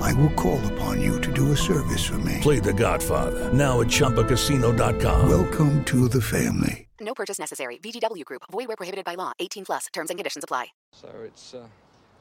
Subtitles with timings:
[0.00, 2.38] I will call upon you to do a service for me.
[2.40, 5.28] Play The Godfather now at ChumbaCasino.com.
[5.28, 6.88] Welcome to the family.
[7.00, 7.78] No purchase necessary.
[7.78, 8.42] VGW Group.
[8.50, 9.32] Void where prohibited by law.
[9.38, 9.86] 18 plus.
[9.92, 10.66] Terms and conditions apply.
[10.92, 11.66] So it's uh,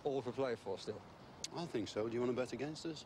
[0.03, 1.01] all for play for still.
[1.57, 2.07] I think so.
[2.07, 3.05] Do you want to bet against us?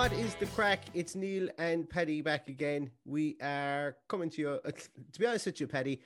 [0.00, 0.86] What is the crack?
[0.94, 2.90] It's Neil and Paddy back again.
[3.04, 4.48] We are coming to you.
[4.64, 6.00] uh, To be honest with you, Paddy,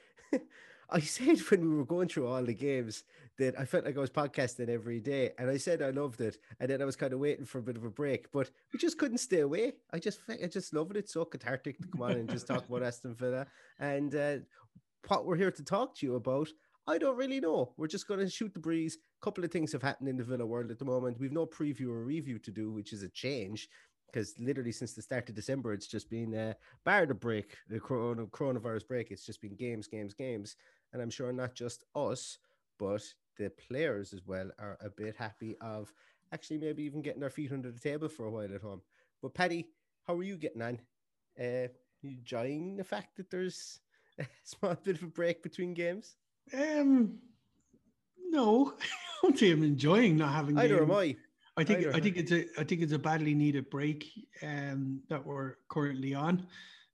[0.91, 3.05] I said when we were going through all the games
[3.39, 6.39] that I felt like I was podcasting every day, and I said I loved it,
[6.59, 8.81] and then I was kind of waiting for a bit of a break, but we
[8.81, 9.75] just couldn't stay away.
[9.93, 10.99] I just, I just loved it.
[10.99, 13.47] It's so cathartic to come on and just talk about Aston Villa,
[13.79, 14.37] and uh,
[15.07, 16.49] what we're here to talk to you about.
[16.89, 17.73] I don't really know.
[17.77, 18.99] We're just going to shoot the breeze.
[19.25, 21.19] Couple of things have happened in the Villa world at the moment.
[21.19, 23.71] We've no preview or review to do, which is a change
[24.05, 26.53] because literally since the start of December, it's just been uh,
[26.85, 29.11] bar the break, the corona, coronavirus break.
[29.11, 30.57] It's just been games, games, games.
[30.93, 32.37] And I'm sure not just us,
[32.79, 33.03] but
[33.39, 35.91] the players as well are a bit happy of
[36.35, 38.83] actually maybe even getting their feet under the table for a while at home.
[39.23, 39.71] But Paddy,
[40.07, 40.79] how are you getting on?
[41.41, 41.69] Uh,
[42.03, 43.81] you enjoying the fact that there's
[44.19, 46.15] a small bit of a break between games?
[46.53, 47.21] Um,
[48.35, 48.87] no, I
[49.23, 50.59] don't say I'm enjoying not having.
[50.59, 50.91] Either am.
[50.93, 51.17] I.
[51.57, 54.11] I think Either I think it's a I think it's a badly needed break
[54.43, 56.47] um, that we're currently on,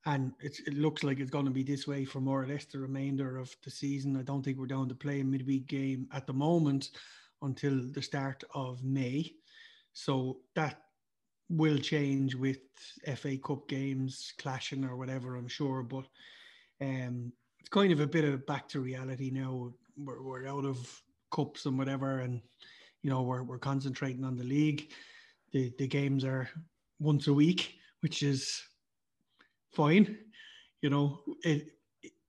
[0.04, 2.66] and it's, it looks like it's going to be this way for more or less
[2.66, 4.18] the remainder of the season.
[4.18, 6.90] I don't think we're down to play a midweek game at the moment
[7.40, 9.32] until the start of May,
[9.94, 10.82] so that
[11.48, 12.60] will change with
[13.16, 15.36] FA Cup games clashing or whatever.
[15.36, 16.04] I'm sure, but
[16.82, 19.72] um, it's kind of a bit of back to reality now.
[19.96, 22.40] We're, we're out of cups and whatever, and
[23.02, 24.90] you know we're we're concentrating on the league.
[25.52, 26.48] The the games are
[26.98, 28.62] once a week, which is
[29.72, 30.18] fine.
[30.82, 31.72] You know, it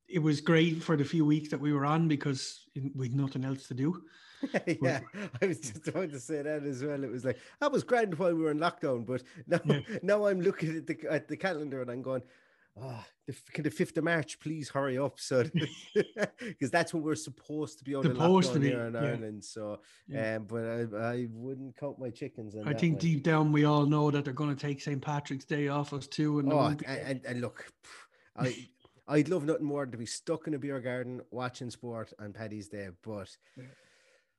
[0.08, 3.68] it, was great for the few weeks that we were on because we'd nothing else
[3.68, 4.02] to do.
[4.82, 5.02] yeah,
[5.42, 7.04] I was just about to say that as well.
[7.04, 9.80] It was like that was grand while we were in lockdown, but now, Yeah.
[10.02, 12.24] now I'm looking at the at the calendar and I'm going,
[12.80, 15.20] oh, the, can the fifth of March please hurry up?
[15.20, 15.44] So
[16.40, 19.00] because that's when we're supposed to be on Supposed to be, here in yeah.
[19.00, 19.44] Ireland.
[19.44, 20.36] So, Yeah.
[20.36, 22.56] um, but I, I wouldn't count my chickens.
[22.66, 23.02] I think one.
[23.02, 25.02] deep down we all know that they're going to take St.
[25.02, 27.66] Patrick's Day off us too, and Oh, be- and, and, look,
[28.38, 28.68] I
[29.08, 32.32] I'd love nothing more than to be stuck in a beer garden watching sport on
[32.32, 33.30] Paddy's Day, but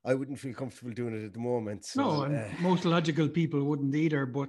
[0.04, 1.84] I wouldn't feel comfortable doing it at the moment.
[1.84, 4.24] So, no, and uh, most logical people wouldn't either.
[4.26, 4.48] But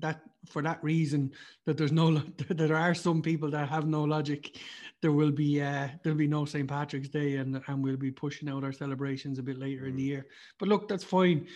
[0.00, 1.32] that for that reason
[1.64, 2.14] that there's no
[2.48, 4.58] that there are some people that have no logic.
[5.00, 8.48] There will be uh, there'll be no St Patrick's Day, and and we'll be pushing
[8.48, 10.26] out our celebrations a bit later in the year.
[10.58, 11.46] But look, that's fine.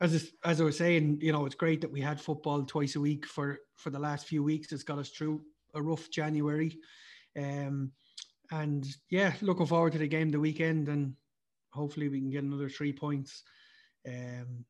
[0.00, 3.00] As as I was saying, you know, it's great that we had football twice a
[3.00, 4.72] week for for the last few weeks.
[4.72, 5.42] It's got us through
[5.74, 6.78] a rough January,
[7.36, 7.92] um,
[8.50, 11.14] and yeah, looking forward to the game the weekend, and
[11.70, 13.42] hopefully we can get another three points.
[14.06, 14.64] Um,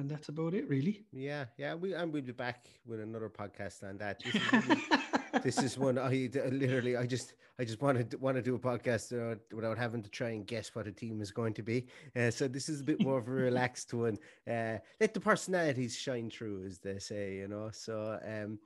[0.00, 1.04] and that's about it, really.
[1.12, 1.74] Yeah, yeah.
[1.74, 4.22] We and we'll be back with another podcast on that.
[4.24, 8.54] This is, this is one I literally I just I just wanted want to do
[8.54, 11.86] a podcast without having to try and guess what a team is going to be.
[12.16, 14.18] Uh, so this is a bit more of a relaxed one.
[14.48, 17.70] Uh, let the personalities shine through, as they say, you know.
[17.72, 18.58] So um,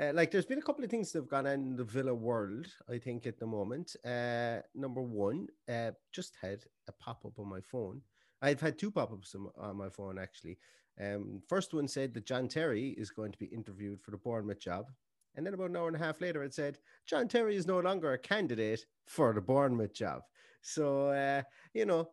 [0.00, 2.14] uh, like there's been a couple of things that have gone on in the Villa
[2.14, 3.96] world, I think, at the moment.
[4.04, 8.02] Uh, number one, uh, just had a pop up on my phone.
[8.42, 10.58] I've had two pop ups on, my phone actually.
[11.00, 14.60] Um, first one said that John Terry is going to be interviewed for the Bournemouth
[14.60, 14.86] job.
[15.34, 17.80] And then about an hour and a half later, it said John Terry is no
[17.80, 20.22] longer a candidate for the Bournemouth job.
[20.62, 21.42] So, uh,
[21.74, 22.08] you know,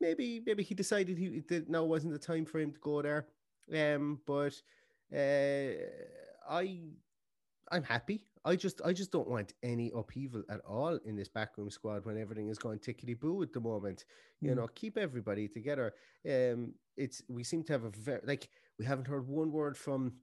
[0.00, 3.26] maybe maybe he decided he that now wasn't the time for him to go there.
[3.74, 4.54] Um, but
[5.14, 5.72] uh,
[6.48, 6.80] I
[7.70, 8.26] I'm happy.
[8.44, 12.18] I just I just don't want any upheaval at all in this backroom squad when
[12.18, 14.04] everything is going tickety boo at the moment.
[14.40, 14.56] You Mm.
[14.56, 15.94] know, keep everybody together.
[16.28, 18.48] Um, it's we seem to have a very like
[18.78, 20.14] we haven't heard one word from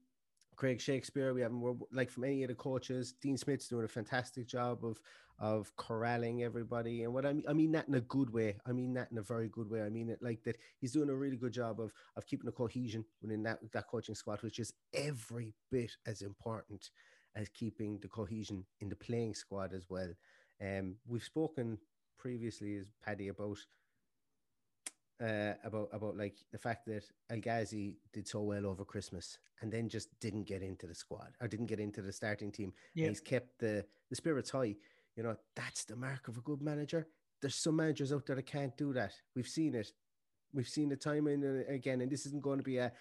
[0.55, 1.35] Craig Shakespeare.
[1.35, 3.13] We haven't heard, like from any of the coaches.
[3.21, 4.99] Dean Smith's doing a fantastic job of
[5.39, 7.03] of corralling everybody.
[7.03, 8.57] And what I mean, I mean that in a good way.
[8.65, 9.83] I mean that in a very good way.
[9.83, 10.57] I mean it like that.
[10.79, 14.15] He's doing a really good job of of keeping a cohesion within that that coaching
[14.15, 16.89] squad, which is every bit as important
[17.38, 20.10] as keeping the cohesion in the playing squad as well.
[20.62, 21.78] Um, we've spoken
[22.18, 23.57] previously as Paddy about
[25.22, 29.72] uh, about about like the fact that El Ghazi did so well over Christmas and
[29.72, 32.74] then just didn't get into the squad or didn't get into the starting team.
[32.95, 33.10] And Yeah.
[33.10, 34.75] he's kept the the spirits high.
[35.16, 37.07] You know that's the mark of a good manager.
[37.42, 39.13] There's some managers out there that can't do that.
[39.36, 39.92] We've seen it.
[40.54, 42.92] We've seen the time and again, and this isn't going to be a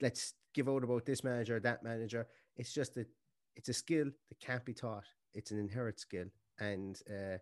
[0.00, 2.26] let's give out about this manager, or that manager.
[2.56, 3.08] It's just that
[3.58, 5.04] it's a skill that can't be taught.
[5.34, 6.26] It's an inherent skill,
[6.60, 7.36] and uh,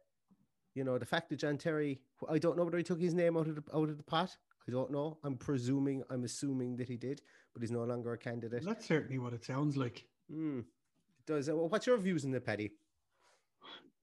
[0.75, 3.37] you know the fact that John Terry, I don't know whether he took his name
[3.37, 4.37] out of the out of the pot.
[4.67, 5.19] I don't know.
[5.23, 7.21] I'm presuming, I'm assuming that he did,
[7.55, 8.65] but he's no longer a candidate.
[8.65, 10.05] That's certainly what it sounds like.
[10.29, 12.73] It does uh, what's your views on the Paddy?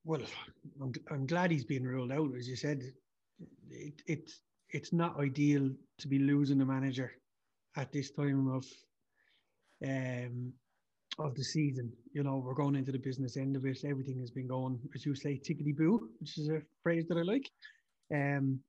[0.06, 0.22] Well,
[0.82, 2.32] I'm, I'm glad he's been ruled out.
[2.38, 2.84] As you said,
[3.70, 7.12] it, it's it's not ideal to be losing a manager
[7.76, 8.66] at this time of
[9.84, 10.54] um
[11.20, 11.92] of the season.
[12.14, 13.84] You know, we're going into the business end of it.
[13.86, 17.22] Everything has been going, as you say, tickety boo, which is a phrase that I
[17.22, 17.50] like.
[18.14, 18.60] Um,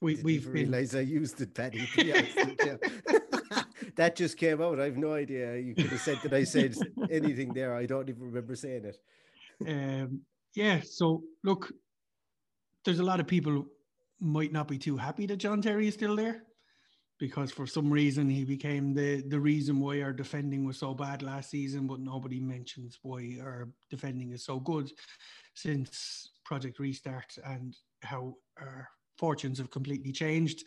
[0.00, 1.86] we we've even been realize I used it, Paddy.
[1.86, 2.78] to be honest with you.
[3.96, 4.78] that just came out.
[4.78, 5.56] I have no idea.
[5.56, 6.74] You could have said that I said
[7.10, 7.74] anything there.
[7.74, 8.98] I don't even remember saying it.
[9.66, 10.20] um,
[10.54, 10.80] yeah.
[10.84, 11.72] So look,
[12.84, 13.66] there's a lot of people
[14.20, 16.45] might not be too happy that John Terry is still there
[17.18, 21.22] because for some reason he became the the reason why our defending was so bad
[21.22, 24.90] last season, but nobody mentions why our defending is so good
[25.54, 30.64] since Project Restart and how our fortunes have completely changed.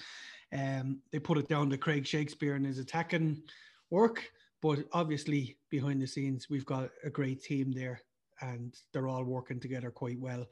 [0.52, 3.44] Um, they put it down to Craig Shakespeare and his attacking
[3.92, 4.24] work,
[4.62, 8.02] but obviously behind the scenes we've got a great team there,
[8.42, 10.46] and they're all working together quite well,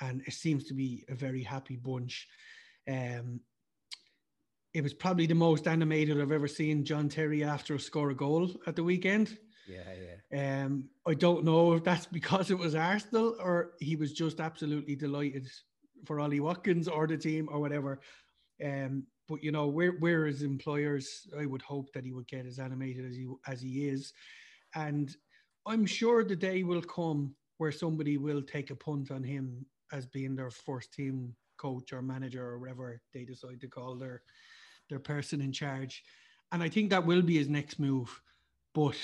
[0.00, 2.28] and it seems to be a very happy bunch.
[2.88, 3.40] Um,
[4.72, 8.50] it was probably the most animated I've ever seen John Terry after score a goal
[8.66, 9.36] at the weekend.
[9.68, 9.80] Yeah,
[10.32, 10.64] yeah.
[10.64, 14.96] Um, I don't know if that's because it was Arsenal or he was just absolutely
[14.96, 15.48] delighted
[16.04, 18.00] for Ollie Watkins or the team or whatever.
[18.64, 22.46] Um, but you know, we're we're as employers, I would hope that he would get
[22.46, 24.12] as animated as he as he is,
[24.74, 25.14] and
[25.66, 30.06] I'm sure the day will come where somebody will take a punt on him as
[30.06, 34.22] being their first team coach or manager or whatever they decide to call their
[34.90, 36.04] their person in charge,
[36.52, 38.20] and I think that will be his next move,
[38.74, 38.96] but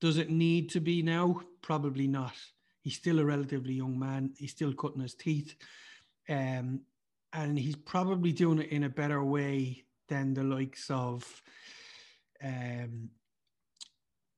[0.00, 1.40] does it need to be now?
[1.62, 2.34] Probably not.
[2.82, 4.32] He's still a relatively young man.
[4.36, 5.56] He's still cutting his teeth.
[6.28, 6.80] Um,
[7.32, 11.42] and he's probably doing it in a better way than the likes of
[12.42, 13.10] um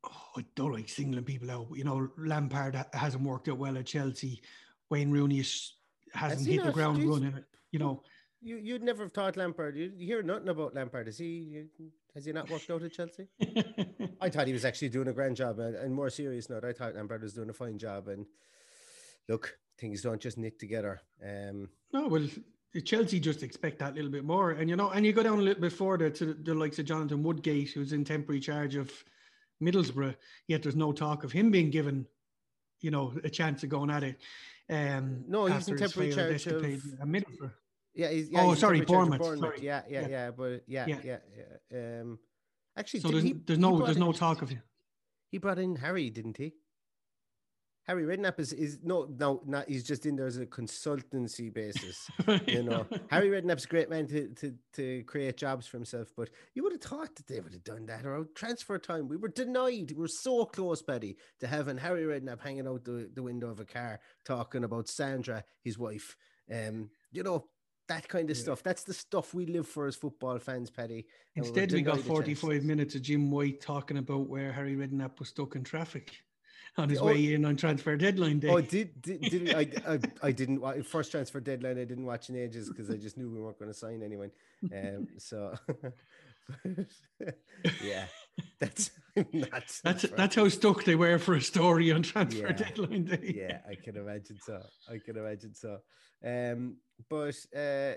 [0.05, 1.69] oh, I don't like singling people out.
[1.75, 4.43] You know, Lampard hasn't worked out well at Chelsea.
[4.91, 5.45] Wayne Rooney
[6.13, 7.45] hasn't hit the ground running.
[7.71, 8.03] You know,
[8.41, 9.77] You you'd never have thought Lampard.
[9.77, 11.09] You, you hear nothing about Lampard.
[11.09, 11.65] Is he?
[12.15, 13.27] Has he not worked out at Chelsea?
[14.21, 15.59] I thought he was actually doing a grand job.
[15.59, 18.09] And, and more serious note, I thought Lampard was doing a fine job.
[18.09, 18.27] And
[19.29, 21.01] look, things don't just knit together.
[21.25, 22.27] Um, No, well,
[22.85, 25.43] Chelsea just expect that little bit more, and you know, and you go down a
[25.43, 28.93] little bit further to the, the likes of Jonathan Woodgate, who's in temporary charge of
[29.63, 30.15] Middlesbrough.
[30.47, 32.07] Yet there's no talk of him being given,
[32.81, 34.21] you know, a chance of going at it.
[34.71, 37.53] Um, No, he's in temporary charge of- Middlesbrough.
[37.99, 38.43] Yeah, he's, yeah.
[38.43, 39.59] Oh, he's sorry, of Bournemouth, sorry.
[39.61, 40.09] Yeah, yeah, Yeah.
[40.09, 41.19] yeah, But yeah, Yeah.
[41.73, 42.01] yeah.
[42.01, 42.19] Um,
[42.77, 44.63] actually, So there's, he- there's no there's in- no talk of him.
[45.33, 46.55] He brought in Harry, didn't he?
[47.89, 52.07] Harry Redknapp is is no no not he's just in there as a consultancy basis.
[52.47, 56.29] you know, Harry Redknapp's a great man to, to to create jobs for himself, but
[56.55, 59.09] you would have thought that they would have done that around transfer time.
[59.09, 59.93] We were denied.
[59.93, 63.59] We were so close, Paddy, to having Harry Redknapp hanging out the, the window of
[63.59, 66.15] a car talking about Sandra, his wife.
[66.53, 67.47] Um, you know,
[67.89, 68.43] that kind of Yeah.
[68.43, 68.63] stuff.
[68.63, 71.07] That's the stuff we live for as football fans, Paddy.
[71.35, 72.41] Instead, we got denied a chance.
[72.41, 76.13] 45 minutes of Jim White talking about where Harry Redknapp was stuck in traffic
[76.77, 77.07] on his Oh.
[77.07, 78.49] way in on transfer deadline day.
[78.49, 81.79] Oh, did did, did I, I I didn't first transfer deadline.
[81.79, 84.31] I didn't watch in ages because I just knew we weren't going to sign anyone.
[84.75, 85.55] Um, so
[87.85, 88.07] yeah,
[88.59, 88.91] that's
[89.43, 92.53] that's for- that's how stuck they were for a story on transfer Yeah.
[92.53, 93.35] deadline day.
[93.37, 94.63] yeah, I can imagine so.
[94.89, 95.79] I can imagine so.
[96.25, 96.77] Um,
[97.09, 97.95] but uh,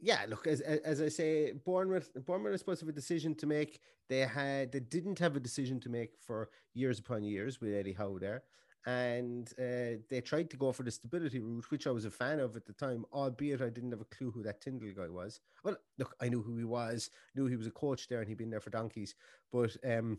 [0.00, 3.46] yeah, look, as as I say, Bournemouth, Bournemouth is supposed to have a decision to
[3.46, 3.80] make.
[4.08, 7.92] They had, they didn't have a decision to make for years upon years with Eddie
[7.92, 8.42] Howe there,
[8.84, 12.40] and uh, they tried to go for the stability route, which I was a fan
[12.40, 15.40] of at the time, albeit I didn't have a clue who that Tindall guy was.
[15.62, 18.38] Well, look, I knew who he was, knew he was a coach there, and he'd
[18.38, 19.14] been there for donkeys.
[19.52, 20.18] But um,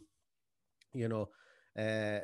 [0.93, 1.29] you know,
[1.77, 2.19] uh,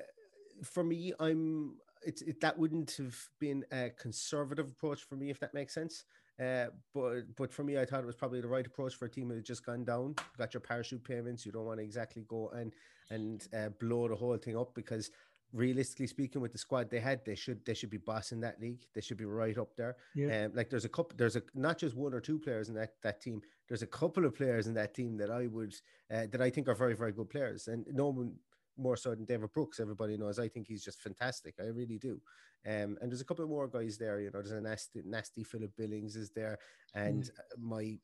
[0.63, 5.39] for me, I'm it's it, that wouldn't have been a conservative approach for me, if
[5.39, 6.05] that makes sense.
[6.39, 9.09] Uh, but but for me, I thought it was probably the right approach for a
[9.09, 10.15] team that had just gone down.
[10.37, 11.45] Got your parachute payments.
[11.45, 12.73] You don't want to exactly go and
[13.09, 15.11] and uh, blow the whole thing up because
[15.53, 18.85] realistically speaking, with the squad they had, they should they should be bossing that league.
[18.93, 19.97] They should be right up there.
[20.15, 20.45] Yeah.
[20.45, 22.93] Um, like there's a couple, there's a not just one or two players in that
[23.03, 23.41] that team.
[23.67, 25.75] There's a couple of players in that team that I would
[26.11, 28.33] uh, that I think are very very good players, and no one
[28.79, 29.79] more so than David Brooks.
[29.79, 30.39] Everybody knows.
[30.39, 31.55] I think he's just fantastic.
[31.59, 32.21] I really do.
[32.65, 34.19] Um, and there's a couple more guys there.
[34.19, 36.59] You know, there's a nasty nasty Philip Billings is there,
[36.93, 37.97] and uh, my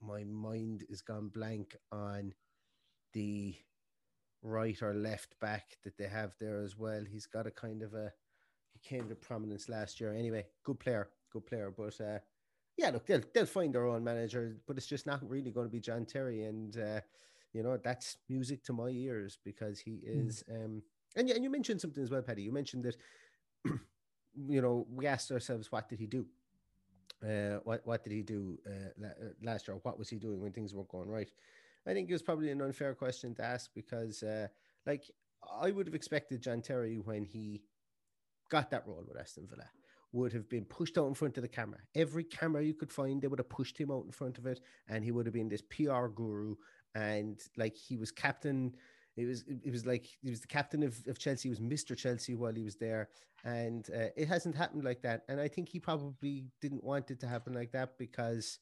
[0.00, 2.32] my mind is gone blank on
[3.12, 3.54] the
[4.42, 7.04] right or left back that they have there as well.
[7.08, 8.12] He's got a kind of a
[8.72, 10.14] he came to prominence last year.
[10.14, 11.72] Anyway, good player, good player.
[11.76, 12.18] But uh,
[12.76, 15.72] yeah, look, they'll they'll find their own manager, but it's just not really going to
[15.72, 17.00] be John Terry, and uh,
[17.52, 20.44] you know that's music to my ears because he is.
[20.50, 20.82] Um,
[21.16, 22.42] and you, and you mentioned something as well, Paddy.
[22.42, 22.96] You mentioned that
[24.34, 26.26] you know we asked ourselves, what did he do?
[27.22, 29.78] Uh, what what did he do uh, uh, last year?
[29.82, 31.30] What was he doing when things weren't going right?
[31.86, 34.46] I think it was probably an unfair question to ask because, uh,
[34.86, 35.10] like,
[35.60, 37.62] I would have expected John Terry when he
[38.50, 39.68] got that role with Aston Villa
[40.12, 41.78] would have been pushed out in front of the camera.
[41.94, 44.60] Every camera you could find, they would have pushed him out in front of it,
[44.88, 46.56] and he would have been this PR guru.
[46.94, 48.74] And like he was captain,
[49.16, 51.48] it was it was like he was the captain of, of Chelsea.
[51.48, 53.08] He was Mister Chelsea while he was there,
[53.44, 55.22] and uh, it hasn't happened like that.
[55.28, 58.58] And I think he probably didn't want it to happen like that because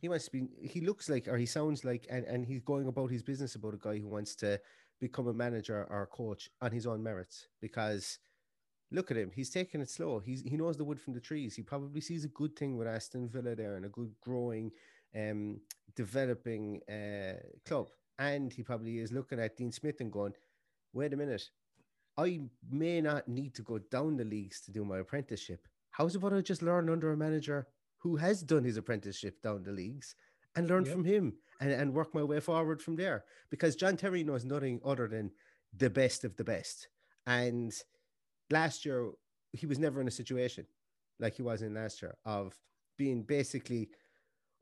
[0.00, 0.48] he to be.
[0.62, 3.74] He looks like, or he sounds like, and and he's going about his business about
[3.74, 4.60] a guy who wants to
[5.00, 8.18] become a manager or a coach on his own merits because
[8.90, 9.30] look at him.
[9.34, 10.20] He's taking it slow.
[10.20, 11.54] He's he knows the wood from the trees.
[11.54, 14.70] He probably sees a good thing with Aston Villa there and a good growing,
[15.14, 15.60] um,
[15.96, 17.34] developing uh,
[17.66, 17.88] club.
[18.18, 20.34] And he probably is looking at Dean Smith and going,
[20.92, 21.50] "Wait a minute,
[22.16, 25.66] I may not need to go down the leagues to do my apprenticeship.
[25.90, 27.66] How's about I just learn under a manager
[27.98, 30.14] who has done his apprenticeship down the leagues
[30.54, 30.92] and learn Yep.
[30.92, 33.24] from him and, and work my way forward from there?
[33.50, 35.32] Because John Terry knows nothing other than
[35.76, 36.88] the best of the best.
[37.26, 37.72] And
[38.50, 39.10] last year
[39.52, 40.66] he was never in a situation
[41.18, 42.54] like he was in last year of
[42.96, 43.88] being basically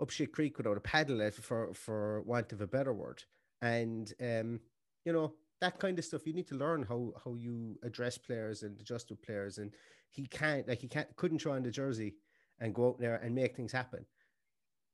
[0.02, 3.22] up shit creek without a paddle if- for for want of a better word
[3.62, 4.60] and um
[5.04, 8.62] you know that kind of stuff you need to learn how how you address players
[8.64, 9.72] and adjust with players and
[10.10, 12.16] he can't like he can't couldn't throw on the jersey
[12.60, 14.04] and go out there and make things happen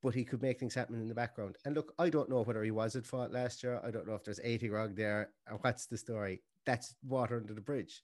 [0.02, 1.56] but he could make things happen in the background.
[1.64, 3.80] And look, I don't know whether he was at fault last year.
[3.82, 6.40] I don't know if there's 80 Rog there or what's the story.
[6.66, 8.02] That's water under the bridge.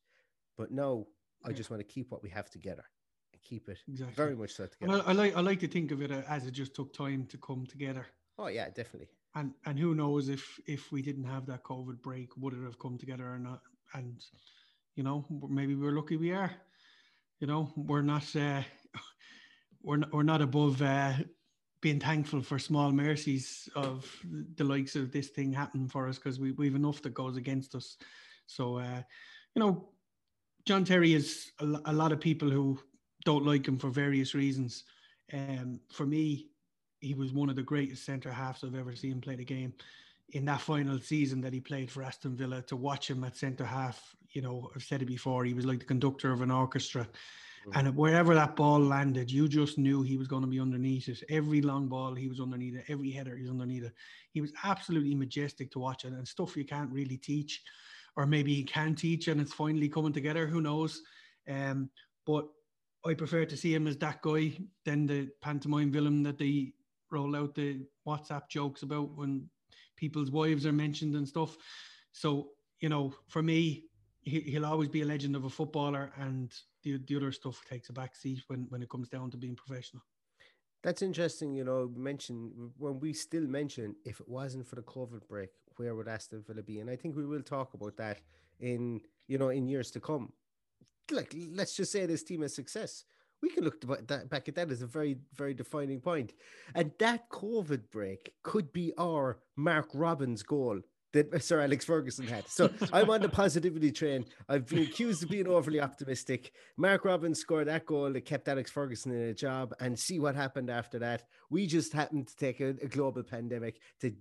[0.58, 1.06] But no,
[1.44, 2.84] I just want to keep what we have together
[3.44, 4.14] keep it Exactly.
[4.16, 5.02] very much so together.
[5.06, 7.38] I, I like I like to think of it as it just took time to
[7.38, 8.06] come together.
[8.38, 9.08] oh, yeah, definitely.
[9.34, 12.78] And and who knows if if we didn't have that COVID break, would it have
[12.78, 13.60] come together or not?
[13.92, 14.22] And
[14.96, 16.52] you know, maybe we're lucky we are.
[17.40, 18.62] You know, we're not uh,
[19.82, 21.14] we're not, we're not above uh,
[21.80, 24.10] being thankful for small mercies of
[24.56, 27.74] the likes of this thing happening for us because we we've enough that goes against
[27.74, 27.96] us.
[28.46, 29.02] So uh,
[29.54, 29.88] you know,
[30.64, 32.78] John Terry is a lot of people who
[33.24, 34.84] don't like him for various reasons.
[35.32, 36.48] Um, for me,
[37.00, 39.74] he was one of the greatest centre halves I've ever seen play the game.
[40.30, 43.64] In that final season that he played for Aston Villa, to watch him at centre
[43.64, 47.06] half, you know, I've said it before, he was like the conductor of an orchestra.
[47.72, 51.22] And wherever that ball landed, you just knew he was going to be underneath it.
[51.30, 52.84] Every long ball, he was underneath it.
[52.88, 53.94] Every header, he was underneath it.
[54.32, 57.62] He was absolutely majestic to watch it and stuff you can't really teach.
[58.16, 60.46] or maybe he can teach and it's finally coming together.
[60.46, 61.02] Who knows?
[61.48, 61.90] Um,
[62.26, 62.46] but
[63.06, 66.72] I prefer to see him as that guy than the pantomime villain that they
[67.10, 69.48] roll out the WhatsApp jokes about when
[69.96, 71.56] people's wives are mentioned and stuff.
[72.12, 73.84] So, you know, for me,
[74.22, 77.90] he, he'll always be a legend of a footballer, and the, the other stuff takes
[77.90, 80.02] a backseat when, when it comes down to being professional.
[80.82, 85.26] That's interesting, you know, mention when we still mention if it wasn't for the COVID
[85.28, 86.80] break, where would Aston Villa be?
[86.80, 88.20] And I think we will talk about that
[88.60, 90.32] in, you know, in years to come.
[91.10, 93.04] Like, let's just say this team has success.
[93.42, 96.32] We can look that, back at that as a very, very defining point.
[96.74, 100.80] And that COVID break could be our Mark Robins goal
[101.14, 102.46] that Sir Alex Ferguson had.
[102.48, 104.26] So I'm on the positivity train.
[104.48, 106.52] I've been accused of being overly optimistic.
[106.76, 110.34] Mark Robins scored that goal that kept Alex Ferguson in a job, and see what
[110.34, 111.24] happened after that.
[111.48, 114.14] We just happened to take a, a global pandemic to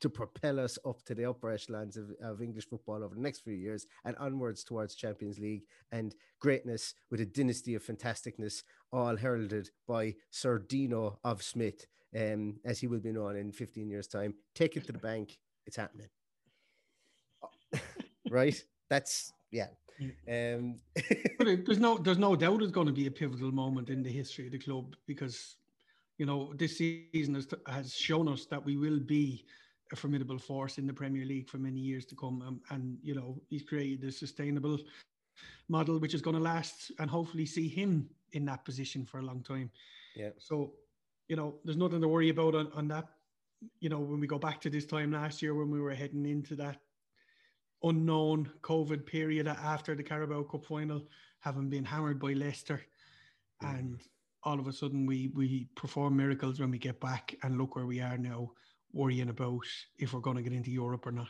[0.00, 3.40] to propel us up to the upper echelons of, of English football over the next
[3.40, 5.62] few years and onwards towards Champions League
[5.92, 8.62] and greatness with a dynasty of fantasticness,
[8.92, 13.88] all heralded by Sir Dino of Smith, um, as he will be known in 15
[13.88, 14.34] years' time.
[14.54, 15.38] Take it to the bank.
[15.66, 16.08] It's happening
[18.30, 18.62] right?
[18.88, 19.68] That's yeah.
[20.28, 20.76] Um,
[21.38, 24.02] but it, there's no there's no doubt it's going to be a pivotal moment in
[24.02, 25.56] the history of the club because
[26.18, 29.44] you know this season has, has shown us that we will be
[29.92, 32.42] a formidable force in the Premier League for many years to come.
[32.42, 34.78] Um, and you know he's created a sustainable
[35.68, 39.22] model which is going to last and hopefully see him in that position for a
[39.22, 39.70] long time.
[40.14, 40.30] Yeah.
[40.38, 40.72] So
[41.28, 43.06] you know there's nothing to worry about on, on that.
[43.80, 46.26] You know when we go back to this time last year when we were heading
[46.26, 46.78] into that
[47.82, 51.02] unknown COVID period after the Carabao Cup final,
[51.40, 52.80] having been hammered by Leicester,
[53.62, 53.78] mm.
[53.78, 54.00] and
[54.42, 57.86] all of a sudden we we perform miracles when we get back, and look where
[57.86, 58.50] we are now,
[58.96, 59.60] worrying about
[59.98, 61.28] if we're going to get into Europe or not.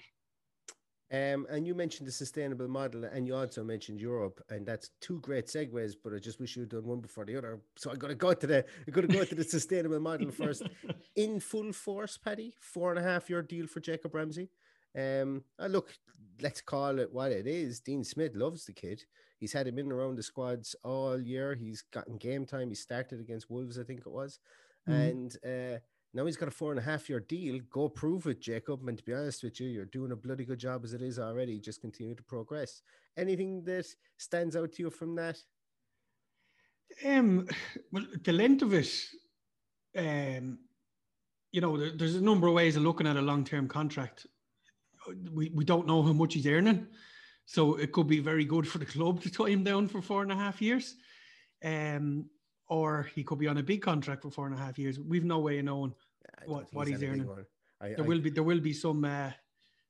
[1.13, 5.21] Um, and you mentioned the sustainable model, and you also mentioned Europe, and that's two
[5.21, 5.95] great segues.
[6.03, 7.61] But I just wish you'd done one before the other.
[7.77, 10.33] So I got to go to the I got to go to the sustainable model
[10.33, 10.63] first.
[11.17, 14.51] In full force, Paddy, four and a half year deal for Jacob Ramsey.
[14.99, 15.95] Um, look,
[16.41, 17.81] let's call it what it is.
[17.81, 19.05] Dean Smith loves the kid.
[19.39, 21.55] He's had him in and around the squads all year.
[21.55, 22.71] He's gotten game time.
[22.71, 24.41] He started against Wolves, I think it was,
[24.89, 25.11] mm.
[25.11, 25.79] and uh,
[26.17, 27.61] now he's got a four and a half year deal.
[27.71, 28.87] Go prove it, Jacob.
[28.89, 31.19] And to be honest with you, you're doing a bloody good job as it is
[31.19, 31.61] already.
[31.61, 32.83] Just continue to progress.
[33.17, 35.39] Anything that stands out to you from that?
[37.05, 37.47] Um,
[37.93, 38.91] well, the length of it,
[39.97, 40.59] um,
[41.53, 44.27] you know, there, there's a number of ways of looking at a long term contract
[45.33, 46.87] we, we don't know how much he's earning.
[47.45, 50.23] So it could be very good for the club to tie him down for four
[50.23, 50.97] and a half years.
[51.65, 52.29] Um,
[52.69, 54.99] or he could be on a big contract for four and a half years.
[54.99, 55.95] We've no way of knowing
[56.47, 57.29] what, what he's, earning.
[57.81, 59.31] I, there I, will be there will be some uh,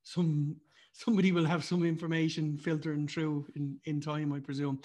[0.03, 0.57] some
[0.92, 4.81] somebody will have some information filtering through in, in time, I presume.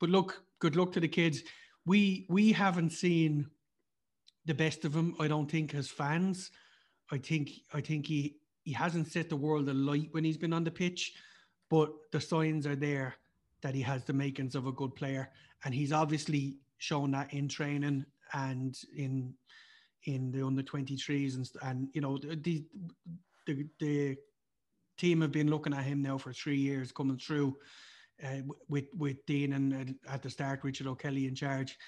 [0.00, 1.42] But look, good luck to the kids.
[1.86, 3.46] We we haven't seen
[4.44, 6.50] the best of him, I don't think, as fans.
[7.10, 10.64] I think I think he he hasn't set the world alight when he's been on
[10.64, 11.14] the pitch,
[11.70, 13.14] but the signs are there
[13.62, 15.30] that he has the makings of a good player,
[15.64, 19.34] and he's obviously shown that in training and in
[20.04, 22.64] in the under 23s and and you know the
[23.46, 24.16] the the
[24.98, 27.56] team have been looking at him now for three years coming through
[28.24, 31.78] uh, with with Dean and uh, at the start Richard O'Kelly in charge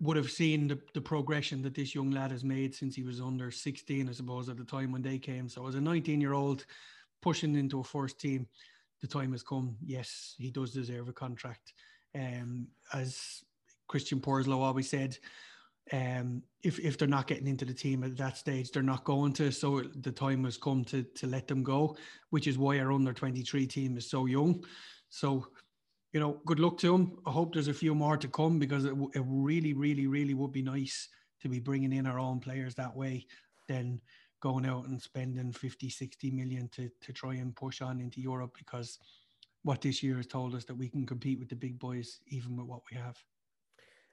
[0.00, 3.20] would have seen the, the progression that this young lad has made since he was
[3.20, 5.48] under 16, I suppose, at the time when they came.
[5.48, 6.66] So as a 19 year old
[7.22, 8.46] pushing into a first team,
[9.00, 9.76] the time has come.
[9.84, 11.74] Yes, he does deserve a contract.
[12.14, 13.44] Um, as
[13.88, 15.18] Christian Purslow always said,
[15.92, 19.32] um, if if they're not getting into the team at that stage, they're not going
[19.34, 19.50] to.
[19.50, 21.96] So the time has come to to let them go,
[22.30, 24.64] which is why our under 23 team is so young.
[25.10, 25.46] So
[26.14, 27.18] you know, good luck to them.
[27.26, 30.52] I hope there's a few more to come because it, it really, really, really would
[30.52, 31.08] be nice
[31.42, 33.26] to be bringing in our own players that way
[33.68, 34.00] than
[34.40, 38.54] going out and spending 50, 60 million to, to try and push on into Europe
[38.56, 38.98] because
[39.64, 42.56] what this year has told us that we can compete with the big boys even
[42.56, 43.16] with what we have.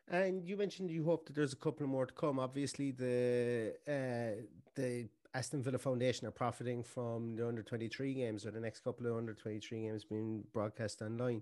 [0.08, 2.40] And you mentioned you hope that there's a couple more to come.
[2.40, 4.42] Obviously, the uh,
[4.76, 9.08] the Aston Villa Foundation are profiting from the under 23 games or the next couple
[9.08, 11.42] of under 23 games being broadcast online.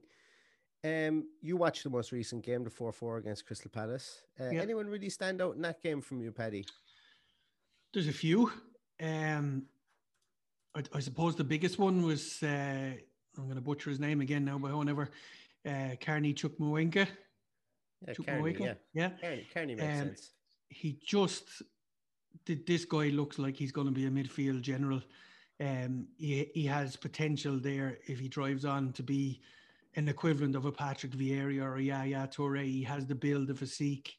[0.84, 4.22] Um, you watched the most recent game, the 4 4 against Crystal Palace.
[4.40, 4.64] Uh, yep.
[4.64, 6.66] Anyone really stand out in that game from you, Paddy?
[7.94, 8.52] There's a few.
[9.02, 9.64] Um,
[10.76, 12.92] I, I suppose the biggest one was, uh,
[13.38, 15.10] I'm going to butcher his name again now, but whenever,
[15.68, 17.08] uh, Carney Chukwuemeka.
[18.08, 18.74] Yeah, Carney, yeah.
[18.94, 19.10] yeah.
[19.22, 20.32] Carney, Carney makes um, sense.
[20.70, 21.62] He just,
[22.46, 25.02] this guy looks like he's going to be a midfield general.
[25.60, 29.42] Um, he, he has potential there if he drives on to be
[29.96, 32.64] an equivalent of a Patrick Vieira or a Yaya Toure.
[32.64, 34.16] He has the build, the physique,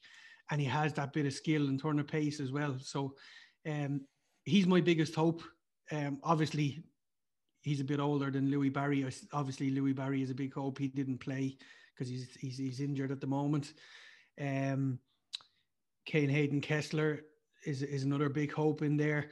[0.50, 2.76] and he has that bit of skill and turn of pace as well.
[2.82, 3.14] So
[3.66, 4.02] um,
[4.44, 5.42] he's my biggest hope.
[5.92, 6.82] Um, obviously,
[7.62, 9.06] he's a bit older than Louis Barry.
[9.32, 10.78] Obviously, Louis Barry is a big hope.
[10.78, 11.56] He didn't play
[11.94, 13.74] because he's, he's he's injured at the moment.
[14.40, 14.98] Um,
[16.06, 17.20] Kane Hayden Kessler
[17.64, 19.30] is is another big hope in there.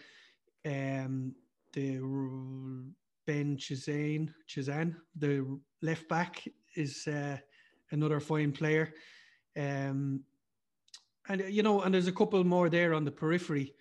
[0.66, 1.34] Um,
[1.72, 1.98] the
[3.26, 6.44] Ben Chazane, Chazan, the left back,
[6.76, 7.36] is uh,
[7.90, 8.94] another fine player.
[9.56, 10.20] Um,
[11.28, 13.74] and you know, and there's a couple more there on the periphery.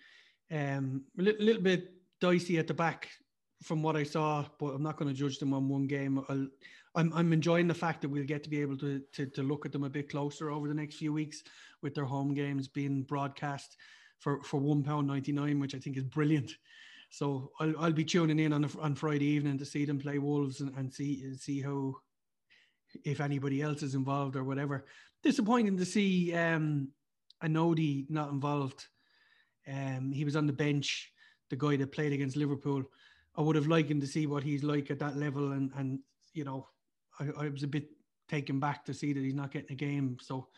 [0.50, 3.08] Um, a little, little bit dicey at the back
[3.62, 6.22] from what I saw, but I'm not going to judge them on one game.
[6.28, 6.50] i am
[6.94, 9.66] I'm, I'm enjoying the fact that we'll get to be able to, to to look
[9.66, 11.42] at them a bit closer over the next few weeks
[11.82, 13.76] with their home games being broadcast
[14.18, 16.52] for for one pound ninety nine, which I think is brilliant.
[17.10, 20.18] So I'll, I'll be tuning in on a, on Friday evening to see them play
[20.18, 21.94] Wolves and, and see see how
[23.04, 24.84] if anybody else is involved or whatever.
[25.22, 26.88] Disappointing to see um,
[27.42, 28.86] Anodi not involved.
[29.66, 31.12] Um, he was on the bench,
[31.50, 32.84] the guy that played against Liverpool.
[33.36, 36.00] I would have liked him to see what he's like at that level, and and
[36.32, 36.66] you know,
[37.18, 37.90] I, I was a bit
[38.28, 40.18] taken back to see that he's not getting a game.
[40.20, 40.48] So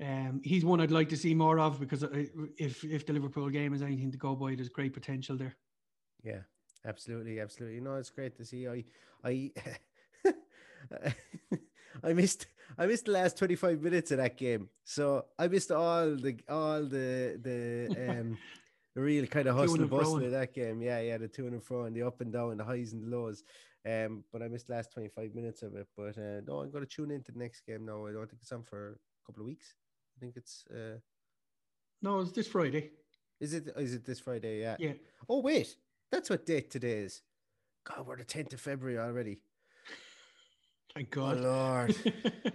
[0.00, 2.04] um, he's one I'd like to see more of because
[2.58, 5.54] if if the Liverpool game is anything to go by, there's great potential there.
[6.22, 6.40] Yeah,
[6.84, 7.80] absolutely, absolutely.
[7.80, 8.68] No, it's great to see.
[8.68, 8.84] I
[9.24, 9.50] I
[12.02, 14.68] I missed I missed the last 25 minutes of that game.
[14.84, 18.38] So I missed all the all the the um
[18.94, 20.80] the real kind of hustle and bustle of that game.
[20.82, 23.16] Yeah, yeah, the to and fro and the up and down, the highs and the
[23.16, 23.44] lows.
[23.86, 25.86] Um, but I missed the last 25 minutes of it.
[25.96, 28.06] But uh, no, I'm gonna tune into the next game now.
[28.06, 29.74] I don't think it's on for a couple of weeks.
[30.16, 30.98] I think it's uh
[32.02, 32.90] No, it's this Friday.
[33.40, 34.60] Is it is it this Friday?
[34.60, 34.76] Yeah.
[34.78, 34.92] Yeah.
[35.28, 35.76] Oh wait,
[36.10, 37.22] that's what date today is.
[37.84, 39.40] God, we're the 10th of February already.
[40.94, 41.38] Thank God.
[41.38, 41.96] Oh, Lord.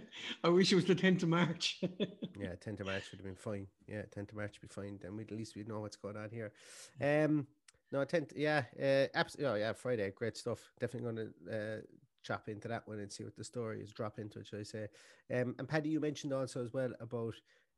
[0.43, 1.77] I wish it was the 10th of March.
[2.39, 3.67] yeah, 10th of March would have been fine.
[3.85, 4.97] Yeah, 10th of March would be fine.
[5.01, 6.53] Then we'd at least we'd know what's going on here.
[7.01, 7.47] Um,
[7.91, 9.51] no, 10th, yeah, uh, absolutely.
[9.51, 10.59] Oh, yeah, Friday, great stuff.
[10.79, 11.81] Definitely going to uh,
[12.23, 14.63] chop into that one and see what the story is, drop into it, should I
[14.63, 14.87] say.
[15.33, 17.35] Um, and Paddy, you mentioned also as well about,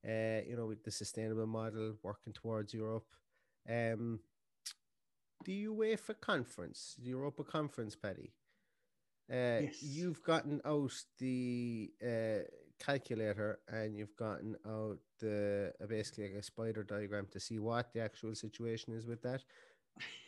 [0.08, 3.08] uh, you know, with the sustainable model working towards Europe.
[3.70, 4.20] Um,
[5.46, 8.34] the UEFA conference, the Europa conference, Paddy.
[9.32, 9.82] Uh, yes.
[9.82, 12.44] You've gotten out the uh,
[12.80, 17.94] calculator and you've gotten out the uh, basically like a spider diagram to see what
[17.94, 19.44] the actual situation is with that.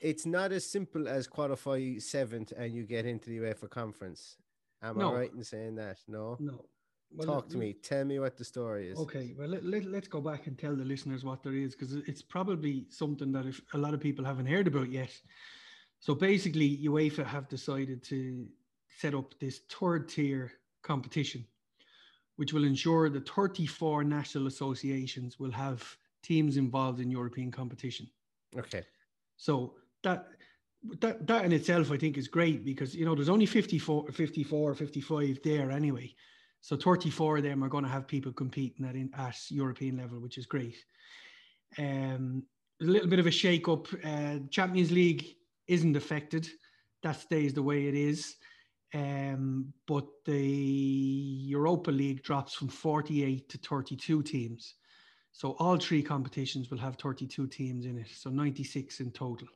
[0.02, 4.38] It's not as simple as qualify seventh and you get into the UEFA conference.
[4.82, 5.12] Am no.
[5.12, 5.98] I right in saying that?
[6.08, 6.38] No.
[6.40, 6.66] No.
[7.16, 7.74] Well, Talk to me.
[7.74, 8.98] Tell me what the story is.
[8.98, 9.34] Okay.
[9.38, 12.22] Well, let, let, let's go back and tell the listeners what there is because it's
[12.22, 15.12] probably something that if a lot of people haven't heard about yet.
[16.00, 18.48] So basically, UEFA have decided to
[18.98, 21.46] set up this third tier competition,
[22.36, 28.10] which will ensure the 34 national associations will have teams involved in European competition.
[28.58, 28.84] Okay.
[29.44, 30.28] So that
[31.02, 34.74] that that in itself I think is great because you know there's only 54 54
[34.74, 36.16] 55 there anyway.
[36.62, 40.22] So 34 of them are going to have people competing at in, at European level,
[40.22, 40.78] which is great.
[41.78, 42.44] Um,
[42.82, 43.88] a little bit of a shake up.
[44.02, 45.26] Uh, Champions League
[45.68, 46.48] isn't affected.
[47.02, 48.38] That stays the way it is.
[48.94, 50.48] Um, but the
[51.58, 54.76] Europa League drops from 48 to 32 teams.
[55.34, 59.48] So all three competitions will have 32 teams in it, so 96 in total.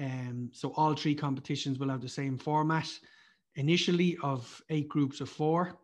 [0.00, 2.90] Um, so all three competitions will have the same format
[3.54, 5.78] initially of eight groups of four.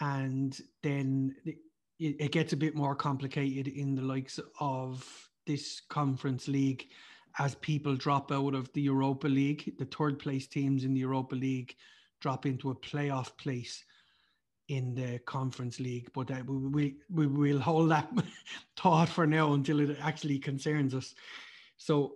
[0.00, 1.56] And then it,
[1.98, 6.88] it gets a bit more complicated in the likes of this conference league
[7.38, 11.34] as people drop out of the Europa League, the third place teams in the Europa
[11.34, 11.74] League
[12.20, 13.84] drop into a playoff place
[14.70, 16.08] in the Conference League.
[16.14, 18.08] But uh, we, we, will hold that
[18.76, 21.14] thought for now until it actually concerns us.
[21.76, 22.14] So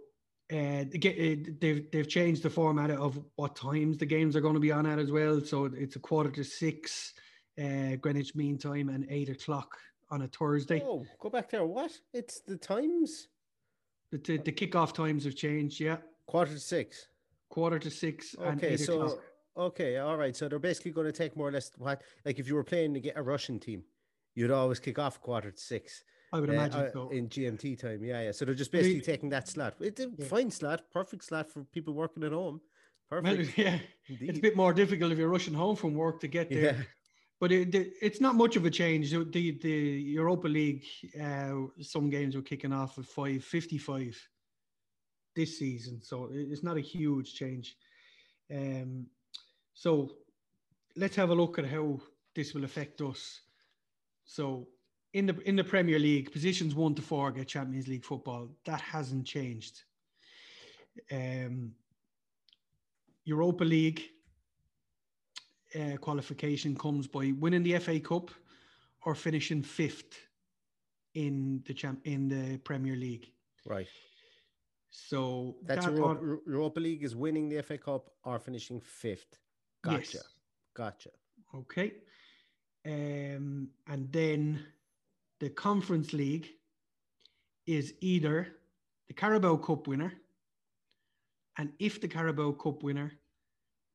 [0.53, 4.71] uh, they've they've changed the format of what times the games are going to be
[4.71, 5.41] on at as well.
[5.41, 7.15] So it's a quarter to six
[7.59, 9.77] uh, Greenwich Mean Time and eight o'clock
[10.11, 10.81] on a Thursday.
[10.85, 11.67] Oh, go back there.
[11.67, 11.91] What?
[12.13, 13.29] It's the times.
[14.13, 15.97] The, the, the kickoff times have changed, yeah.
[16.27, 17.09] Quarter to six.
[17.49, 19.19] Quarter to six okay, and eight so, o'clock.
[19.57, 20.35] Okay, all right.
[20.35, 22.95] So they're basically going to take more or less what, like if you were playing
[22.95, 23.85] to get a Russian team,
[24.35, 26.03] you'd always kick off quarter to six.
[26.33, 27.11] I would imagine uh, so.
[27.11, 28.03] in GMT time.
[28.03, 28.33] Yeah, yeah.
[28.33, 29.75] So they're just basically taking that slot.
[29.81, 30.27] It's a yeah.
[30.27, 32.61] fine slot, perfect slot for people working at home.
[33.09, 33.57] Perfect.
[33.59, 34.31] Yeah, Indeed.
[34.31, 36.75] it's a bit more difficult if you're rushing home from work to get there.
[36.77, 36.83] Yeah.
[37.41, 39.11] But it, it's not much of a change.
[39.11, 39.25] The
[39.61, 40.85] the Europa League,
[41.21, 44.17] uh, some games were kicking off at five fifty five
[45.37, 47.77] this season, so it's not a huge change.
[48.53, 49.07] Um,
[49.75, 50.13] so
[50.97, 52.01] let's have a look at how
[52.35, 53.41] this will affect us.
[54.25, 54.69] So
[55.13, 58.49] in the in the Premier League, positions one to four get Champions League football.
[58.65, 59.83] That hasn't changed.
[61.13, 61.73] Um,
[63.25, 64.03] Europa League
[65.75, 68.31] uh, qualification comes by winning the FA Cup
[69.05, 70.19] or finishing fifth
[71.15, 73.31] in the champ in the Premier League.
[73.67, 73.89] Right.
[74.91, 79.39] So That's that Europa, Europa League is winning the FA Cup or finishing fifth.
[79.85, 79.99] Gotcha.
[80.19, 80.25] Yes.
[80.75, 81.11] Gotcha.
[81.55, 81.93] Okay.
[82.87, 84.65] Um, and then
[85.41, 86.49] the Conference League
[87.67, 88.49] is either
[89.09, 90.13] the Carabao Cup winner,
[91.59, 93.13] and if the Carabao Cup winner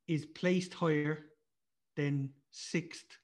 [0.07, 1.25] is placed higher
[1.95, 3.17] than sixth,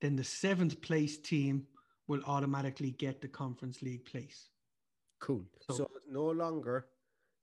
[0.00, 1.66] then the seventh place team
[2.06, 4.48] will automatically get the Conference League place.
[5.20, 5.44] Cool.
[5.68, 6.86] So, So- no longer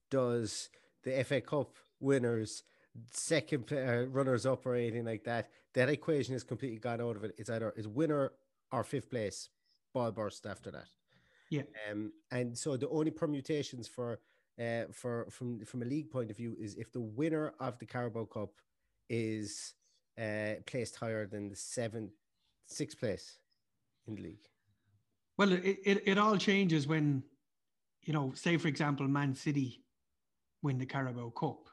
[0.10, 0.70] does
[1.04, 2.64] the FA Cup winners,
[3.12, 5.50] second uh, runners up or anything like that.
[5.74, 7.36] That equation is completely gone out of it.
[7.38, 8.32] It's either is winner
[8.72, 9.50] or fifth place,
[9.94, 10.88] ball burst after that.
[11.50, 11.64] Yeah.
[11.90, 14.20] Um, and so the only permutations for
[14.60, 17.86] uh for from from a league point of view is if the winner of the
[17.86, 18.52] Carabao Cup
[19.10, 19.74] is
[20.18, 22.12] uh placed higher than the seventh,
[22.68, 23.38] sixth place
[24.08, 24.48] in the league.
[25.38, 27.22] Well, it, it, it all changes when,
[28.04, 29.84] you know, say for example, Man City
[30.64, 31.70] win the Carabao Cup.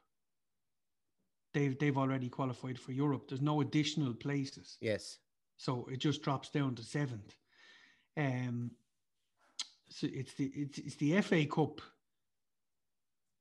[1.54, 3.28] They've they've already qualified for Europe.
[3.28, 5.18] There's no additional places, Yes.
[5.56, 7.34] so it just drops down to seventh.
[8.16, 8.70] Um,
[9.88, 11.80] so it's the it's, it's the FA Cup.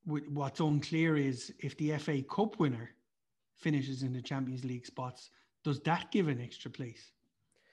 [0.06, 2.90] Wh- What's unclear is if the FA Cup winner
[3.56, 5.30] finishes in the Champions League spots,
[5.64, 7.12] does that give an extra place?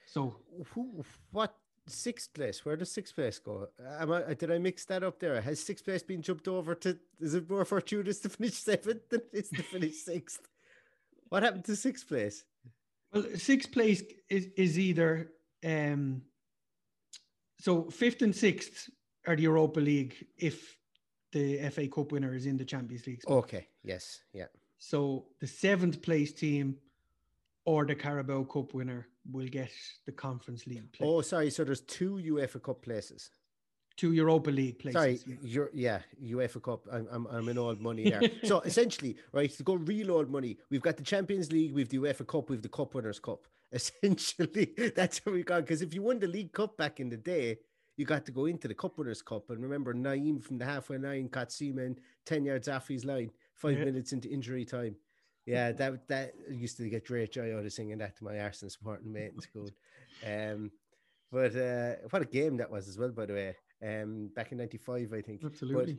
[0.05, 0.37] So
[0.73, 1.03] Who?
[1.31, 1.55] What
[1.89, 2.65] sixth place?
[2.65, 3.67] Where does sixth place go?
[3.99, 4.33] Am I?
[4.33, 5.41] Did I mix that up there?
[5.41, 6.97] Has sixth place been jumped over to?
[7.19, 10.47] Is it more fortuitous to finish seventh than it's to finish sixth?
[11.29, 12.43] What happened to sixth place?
[13.13, 15.31] Well, sixth place is is either
[15.65, 16.21] um
[17.59, 18.89] so fifth and sixth
[19.27, 20.77] are the Europa League if
[21.31, 23.21] the FA Cup winner is in the Champions League.
[23.21, 23.37] spot.
[23.37, 23.67] Okay.
[23.83, 24.21] Yes.
[24.33, 24.45] Yeah.
[24.77, 26.77] So the seventh place team
[27.65, 29.71] or the Carabao Cup winner will get
[30.05, 31.09] the Conference League place.
[31.09, 31.49] Oh, sorry.
[31.49, 33.29] So there's two UEFA Cup places.
[33.97, 34.93] Two Europa League places.
[34.93, 35.35] Sorry, yeah.
[35.41, 36.87] you're yeah, UEFA Cup.
[36.91, 38.21] I'm I'm I'm in old money there.
[38.43, 41.97] so essentially, right, to go real old money, we've got the Champions League, we've the
[41.97, 43.45] UEFA Cup, we've the Cup Winners' Cup.
[43.73, 45.61] Essentially, that's how we got.
[45.61, 47.57] Because if you won the League Cup back in the day,
[47.97, 49.49] you got to go into the Cup Winners' Cup.
[49.49, 53.77] And remember, Nayim from the halfway line caught Seaman ten yards off his line, five
[53.77, 53.85] Yeah.
[53.85, 54.95] minutes into injury time.
[55.49, 58.69] Yeah, that that used to get great joy out of singing that to my Arsenal
[58.69, 59.69] supporting mate in school.
[60.25, 60.71] Um,
[61.31, 63.55] but uh, what a game that was as well, by the way.
[63.83, 65.41] Um, back in '95, I think.
[65.41, 65.97] But- Absolutely.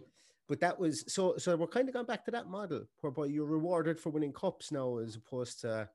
[0.48, 3.46] but that was so so we're kind of going back to that model whereby you're
[3.46, 5.88] rewarded for winning cups now as opposed to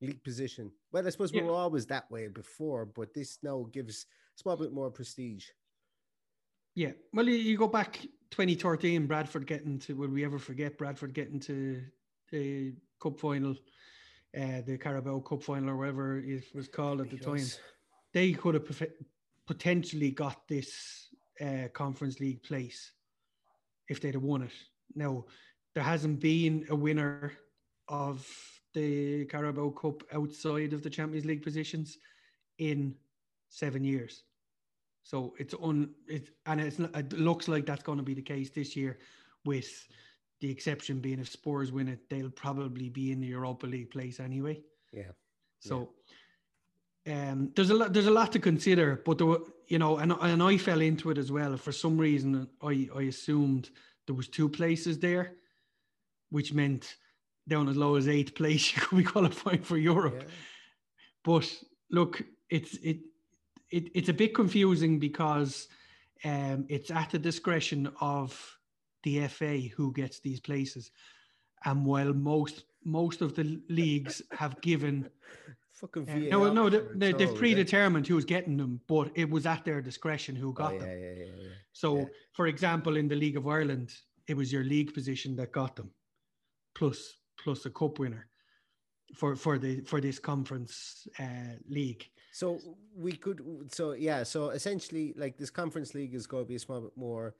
[0.00, 0.70] league position.
[0.92, 1.46] Well, I suppose we Yeah.
[1.46, 5.46] were always that way before, but this now gives a small bit more prestige.
[6.74, 6.92] Yeah.
[7.12, 11.38] Well, you, you go back 2013, Bradford getting to, will we ever forget Bradford getting
[11.40, 11.82] to
[12.30, 13.52] the cup final,
[14.36, 17.46] uh, the Carabao Cup final or whatever it was called at the time?
[18.12, 18.82] They could have
[19.46, 21.08] potentially got this
[21.40, 22.92] uh, Conference League place
[23.88, 24.52] if they'd have won it.
[24.94, 25.24] Now,
[25.74, 27.32] there hasn't been a winner
[27.88, 28.26] of
[28.72, 31.98] the Carabao Cup outside of the Champions League positions
[32.58, 32.94] in
[33.48, 34.24] seven years.
[35.02, 38.50] So it's on it, and it's it looks like that's going to be the case
[38.50, 38.98] this year,
[39.44, 39.86] with
[40.40, 44.20] the exception being if Spurs win it, they'll probably be in the Europa League place
[44.20, 44.60] anyway.
[44.92, 45.12] Yeah.
[45.60, 45.90] So
[47.06, 50.12] um, there's a lot there's a lot to consider, but there were, you know, and
[50.12, 51.56] and I fell into it as well.
[51.56, 53.70] For some reason, I I assumed
[54.06, 55.32] there was two places there,
[56.30, 56.96] which meant
[57.48, 60.16] down as low as eighth place you could be qualifying for Europe.
[60.18, 60.32] Yeah.
[61.24, 61.54] But
[61.90, 62.98] look, it's it,
[63.70, 65.68] it it's a bit confusing because
[66.24, 68.58] um, it's at the discretion of
[69.04, 70.90] the FA who gets these places,
[71.64, 75.08] and while most most of the leagues have given
[75.74, 76.28] Fucking uh, VAR.
[76.30, 79.80] no, no, they, they, they've all, predetermined who's getting them, but it was at their
[79.82, 80.88] discretion who Oh, got yeah, them.
[80.88, 81.48] yeah, yeah, yeah.
[81.72, 83.92] So, for example, in the League of Ireland,
[84.28, 85.90] it was your league position that got them,
[86.74, 88.28] plus plus a cup winner
[89.14, 92.08] for for the for this conference uh, league.
[92.32, 92.58] So
[92.96, 93.40] we could,
[93.72, 96.96] so yeah, so essentially, like this conference league is going to be a small bit
[96.96, 97.34] more.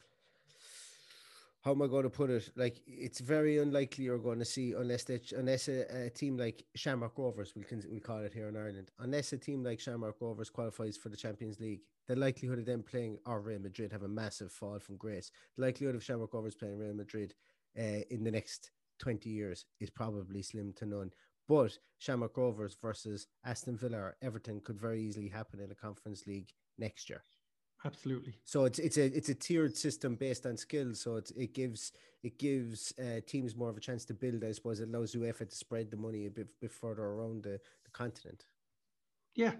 [1.64, 2.50] How am I going to put it?
[2.56, 6.62] Like it's very unlikely you're going to see unless they, unless a, a team like
[6.74, 10.16] Shamrock Rovers, we can we call it here in Ireland, unless a team like Shamrock
[10.20, 14.02] Rovers qualifies for the Champions League, the likelihood of them playing or Real Madrid have
[14.02, 15.30] a massive fall from grace.
[15.56, 17.34] The likelihood of Shamrock Rovers playing Real Madrid
[17.78, 21.12] uh, in the next twenty years is probably slim to none.
[21.48, 26.26] But Shamrock Rovers versus Aston Villa or Everton could very easily happen in the Conference
[26.26, 27.22] League next year.
[27.84, 28.34] Absolutely.
[28.44, 31.00] So it's it's a it's a tiered system based on skills.
[31.00, 31.92] So it it gives
[32.22, 34.42] it gives uh, teams more of a chance to build.
[34.42, 37.60] I suppose it allows UEFA to spread the money a bit, bit further around the,
[37.84, 38.46] the continent.
[39.34, 39.52] Yeah,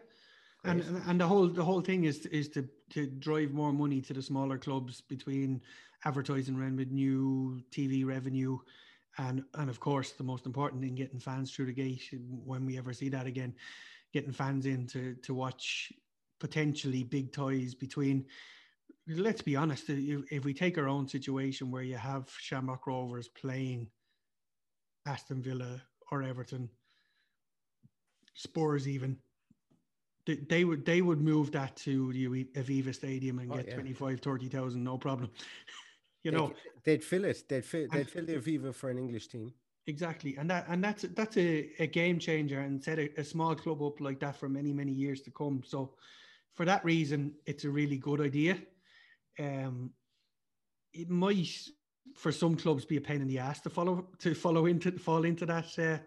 [0.64, 4.00] and and and the whole the whole thing is is to to drive more money
[4.00, 5.60] to the smaller clubs between
[6.06, 8.58] advertising revenue, TV revenue,
[9.18, 12.02] and and of course the most important thing getting fans through the gate
[12.44, 13.54] when we ever see that again,
[14.14, 15.92] getting fans in to to watch
[16.44, 18.26] potentially big ties between.
[19.09, 19.88] Let's be honest.
[19.88, 23.88] If, if we take our own situation where you have Shamrock Rovers playing
[25.07, 25.80] Aston Villa
[26.12, 26.68] or Everton,
[28.35, 29.16] Spurs even,
[30.26, 32.26] they, they would they would move that to the
[32.57, 33.74] Aviva Stadium and Oh, get yeah.
[33.74, 35.30] 25, 30,000, no problem.
[36.24, 36.52] you They- know,
[36.85, 37.42] they'd fill it.
[37.48, 39.54] They'd fill they'd fill the Aviva for an English team.
[39.87, 43.54] Exactly, and that and that's that's a, a game changer, and set a, a small
[43.54, 45.62] club up like that for many many years to come.
[45.62, 45.94] So,
[46.54, 48.58] for that reason, it's a really good idea.
[49.38, 49.90] Um,
[50.92, 51.48] it might
[52.14, 55.24] for some clubs be a pain in the ass to follow to follow into fall
[55.24, 55.98] into that uh,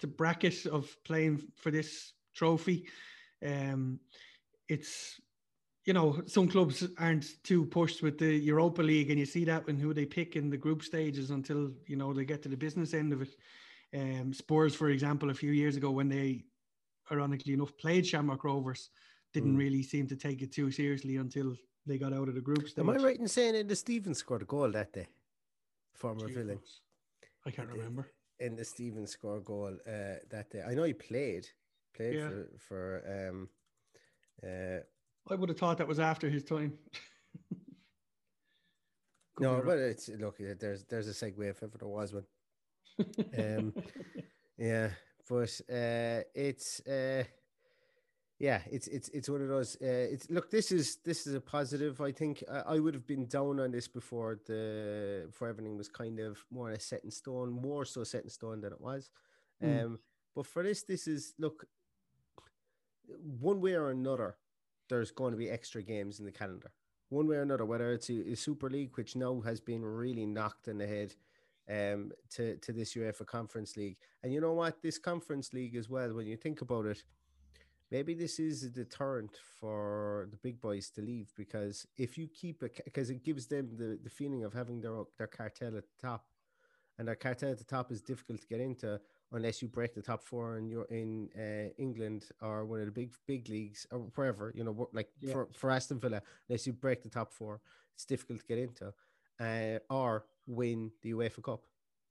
[0.00, 2.86] to bracket of playing for this trophy.
[3.44, 4.00] Um,
[4.68, 5.20] it's
[5.84, 9.66] you know some clubs aren't too pushed with the Europa League, and you see that
[9.66, 12.56] when who they pick in the group stages until you know they get to the
[12.56, 13.36] business end of it.
[13.94, 16.44] Um, Spurs, for example, a few years ago when they,
[17.10, 18.88] ironically enough, played Shamrock Rovers,
[19.32, 19.58] didn't Mm.
[19.58, 22.78] really seem to take it too seriously until they got out of the group stage.
[22.78, 25.08] Am I right in saying that the Stevens scored a goal that day?
[25.94, 26.60] Former villain.
[27.46, 28.12] I can't remember.
[28.38, 30.62] In the Stevens score goal uh, that day.
[30.62, 31.46] I know he played.
[31.94, 32.28] Played Yeah.
[32.28, 33.48] for for um
[34.42, 34.80] uh
[35.30, 36.78] I would have thought that was after his time.
[39.40, 42.26] No, but it's look there's there's a segue if ever there was one.
[43.38, 43.74] Um
[44.58, 44.90] yeah,
[45.28, 47.24] but uh it's uh
[48.42, 49.76] yeah, it's it's it's one of those.
[49.76, 50.50] Uh, it's look.
[50.50, 52.00] This is this is a positive.
[52.00, 55.86] I think I, I would have been down on this before the before everything was
[55.86, 58.80] kind of more or less set in stone, more so set in stone than it
[58.80, 59.10] was.
[59.62, 59.84] Mm.
[59.84, 59.98] Um,
[60.34, 61.66] but for this, this is look.
[63.38, 64.38] One way or another,
[64.88, 66.72] there's going to be extra games in the calendar.
[67.10, 70.26] One way or another, whether it's a, a Super League, which now has been really
[70.26, 71.14] knocked in the head,
[71.70, 75.88] um, to to this UEFA Conference League, and you know what, this Conference League as
[75.88, 76.12] well.
[76.12, 77.04] When you think about it,
[77.92, 82.62] maybe this is a deterrent for the big boys to leave because if you keep
[82.62, 85.98] it because it gives them the, the feeling of having their their cartel at the
[86.00, 86.24] top
[86.98, 88.98] and their cartel at the top is difficult to get into
[89.32, 92.92] unless you break the top four and you're in uh, England or one of the
[92.92, 95.32] big big leagues or wherever you know like Yeah.
[95.32, 97.60] for, for Aston Villa unless you break the top four
[97.94, 98.92] it's difficult to get into
[99.40, 101.62] uh, or win the UEFA Cup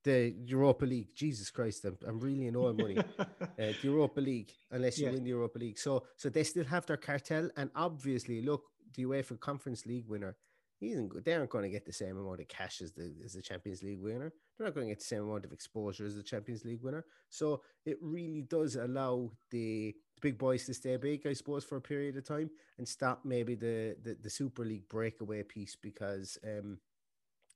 [0.03, 3.25] the Europa League Jesus Christ I'm, I'm really in oil money uh,
[3.57, 5.11] the Europa League unless you Yeah.
[5.11, 5.77] win the Europa League.
[5.77, 8.63] So so they still have their cartel, and obviously, look,
[8.95, 10.35] the UEFA Conference League winner,
[10.79, 11.23] he isn't good.
[11.25, 13.83] They aren't going to get the same amount of cash as the as the Champions
[13.83, 14.33] League winner.
[14.57, 17.05] They're not going to get the same amount of exposure as the Champions League winner.
[17.29, 21.81] So it really does allow the big boys to stay big, I suppose, for a
[21.81, 26.79] period of time and stop maybe the the, the Super League breakaway piece because um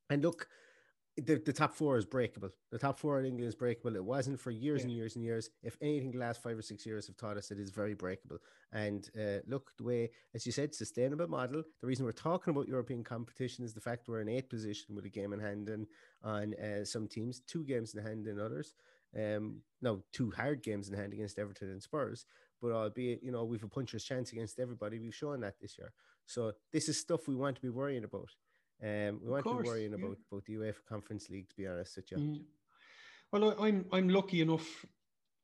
[0.10, 0.48] and look
[1.18, 2.50] the, the top four is breakable.
[2.72, 3.96] The top four in England is breakable.
[3.96, 5.50] It wasn't for years and years and years.
[5.64, 8.38] If anything, the last five or six years have taught us it is very breakable.
[8.74, 11.64] And uh, look, the way, as you said, sustainable model.
[11.82, 15.06] The reason we're talking about European competition is the fact we're in eighth position with
[15.06, 15.88] a game in hand and
[16.24, 18.74] on uh, some teams, two games in hand in others.
[19.18, 22.26] Um, no, two hard games in hand against Everton and Spurs.
[22.62, 25.00] But albeit, you know, we've a puncher's chance against everybody.
[25.00, 25.94] We've shown that this year.
[26.26, 28.32] So this is stuff we want to be worrying about.
[28.84, 30.06] Um, we want to be worrying yeah.
[30.06, 31.50] about about the UEFA Conference League.
[31.50, 32.46] To be honest with you, Mm.
[33.32, 34.86] Well, I- I'm I'm lucky enough,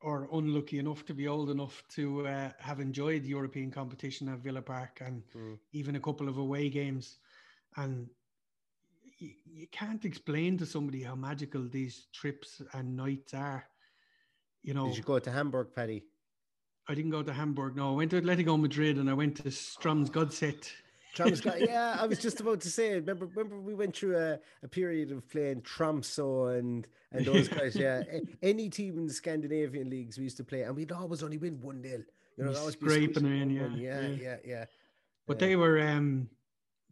[0.01, 4.61] or unlucky enough, to be old enough to uh, have enjoyed European competition at Villa
[4.61, 5.59] Park and Mm.
[5.71, 7.19] even a couple of away games,
[7.77, 8.09] and
[9.17, 13.63] you, you can't explain to somebody how magical these trips and nights are.
[14.61, 16.03] You know, did you go to Hamburg, Paddy?
[16.87, 17.75] I didn't go to Hamburg.
[17.75, 20.69] No, I went to Atletico Madrid and I went to Strømsgodset.
[21.15, 22.93] Tromsø, yeah, I was just about to say.
[22.95, 27.75] Remember, remember, we went through a, a period of playing Tromsø and and those guys.
[27.75, 28.03] Yeah,
[28.41, 31.59] any team in the Scandinavian leagues we used to play, and we'd always only win
[31.61, 32.01] one nil.
[32.37, 34.15] You know, was scraping in, yeah, yeah, yeah.
[34.21, 34.65] yeah, yeah.
[35.27, 36.29] But they were um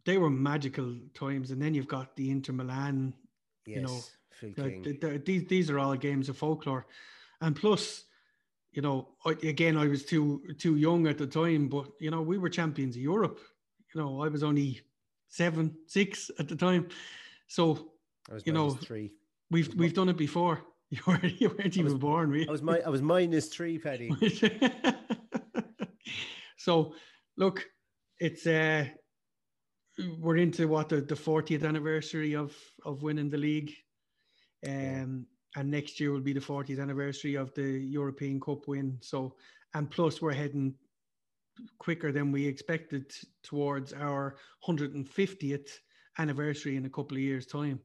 [0.04, 3.14] they were magical times, and then you've got the Inter Milan
[3.66, 4.00] Yes, know,
[4.54, 6.86] the- the- the- these these are all games of folklore,
[7.40, 8.04] and plus,
[8.72, 12.38] you know, again, I was too too young at the time, but you know, we
[12.38, 13.40] were champions of Europe.
[13.94, 14.80] You know, I was only
[15.28, 16.88] seven, six at the time,
[17.48, 17.92] so
[18.30, 19.12] I was you know, three.
[19.50, 20.62] we've we've done it before.
[20.92, 22.48] You weren't, you weren't even born, really.
[22.48, 24.10] I was my I was minus three, Paddy.
[26.56, 26.94] so
[27.36, 27.64] look
[28.18, 28.84] it's uh
[30.18, 33.72] we're into what the, the 40th anniversary of of winning the league
[34.66, 35.26] um
[35.56, 39.34] and next year will be the 40th anniversary of the european cup win so
[39.74, 40.74] and plus we're heading
[41.78, 44.36] quicker than we expected towards our
[44.66, 45.68] 150th
[46.18, 47.80] anniversary in a couple of years time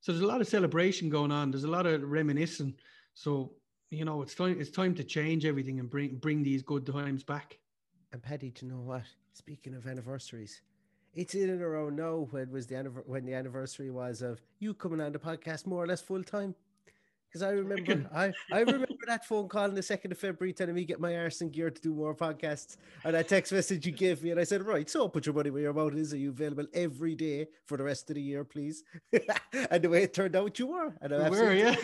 [0.00, 2.74] so there's a lot of celebration going on there's a lot of reminiscing
[3.14, 3.52] so
[3.90, 7.22] you know it's time it's time to change everything and bring bring these good times
[7.22, 7.58] back
[8.12, 9.04] And Paddy, do you know what?
[9.34, 10.62] Speaking of anniversaries,
[11.14, 15.00] it's in and around now when was the when the anniversary was of you coming
[15.00, 16.54] on the podcast more or less full time.
[17.30, 20.74] Because I remember, I, I remember that phone call on the second of February telling
[20.74, 23.92] me get my arse in gear to do more podcasts, and that text message you
[23.92, 26.12] gave me, and I said, right, so put your money where your mouth is.
[26.12, 28.82] Are you available every day for the rest of the year, please?
[29.70, 31.76] and the way it turned out, you were, and I'm We were, yeah.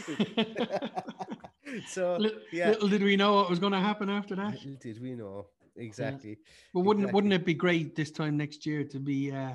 [1.88, 4.76] so Little, yeah, little did we know what was going to happen after that little
[4.80, 6.38] did we know exactly.
[6.72, 9.54] but wouldn't wouldn't it be great this time next year to be uh